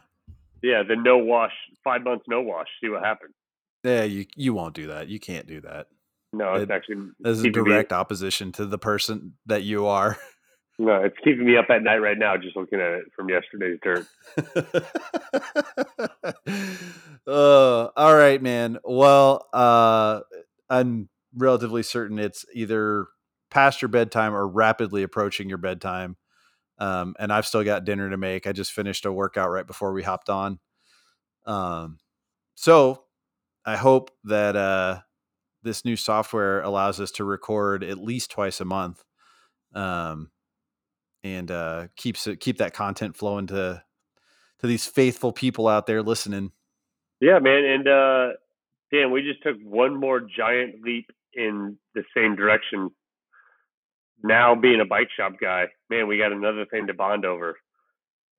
[0.61, 1.53] yeah the no wash
[1.83, 2.67] five months no wash.
[2.81, 3.33] See what happens.
[3.83, 5.07] Yeah, you you won't do that.
[5.07, 5.87] You can't do that.
[6.33, 9.85] No, it's It- actually This is keeping me- direct opposition to the person that you
[9.85, 10.17] are.
[10.77, 13.79] no, it's keeping me up at night right now just looking at it from yesterday's
[13.81, 14.05] dirt.
[17.27, 18.77] uh, all right, man.
[18.83, 20.21] Well, uh,
[20.69, 23.07] I'm relatively certain it's either
[23.51, 26.17] past your bedtime or rapidly approaching your bedtime.
[26.77, 28.47] Um, and I've still got dinner to make.
[28.47, 30.59] I just finished a workout right before we hopped on.
[31.45, 31.99] Um,
[32.55, 33.03] so
[33.65, 34.99] I hope that uh,
[35.63, 39.03] this new software allows us to record at least twice a month.
[39.73, 40.31] Um,
[41.23, 43.83] and uh, keeps it keep that content flowing to
[44.59, 46.51] to these faithful people out there listening.
[47.19, 48.27] Yeah, man, and uh,
[48.93, 52.91] Dan, we just took one more giant leap in the same direction.
[54.25, 57.57] Now being a bike shop guy, man, we got another thing to bond over.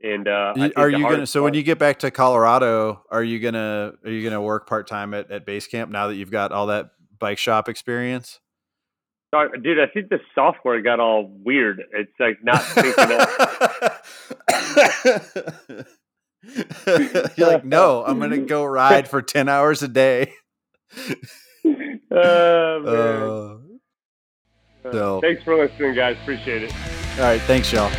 [0.03, 3.03] And uh, I Y- think are you gonna so when you get back to Colorado,
[3.11, 6.17] are you gonna are you gonna work part time at, at base camp now that
[6.17, 8.41] you've got all that bike shop experience?
[9.63, 11.83] Dude, I think the software got all weird.
[11.93, 14.05] It's like not syncing up.
[17.37, 20.33] You're like, no, I'm gonna go ride for ten hours a day.
[22.09, 23.23] Oh, man.
[23.23, 23.59] Uh, Uh,
[24.93, 26.17] so thanks for listening, guys.
[26.23, 26.73] Appreciate it.
[27.19, 27.91] All right, thanks, y'all.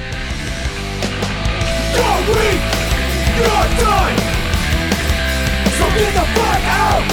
[3.38, 4.18] You're done.
[5.78, 7.04] So get the fuck out.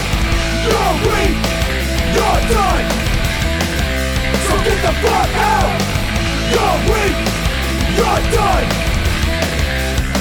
[2.15, 2.87] You're done.
[4.45, 5.71] So get the fuck out.
[7.97, 8.67] You're done.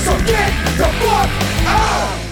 [0.04, 1.30] So get the fuck
[1.66, 2.23] out.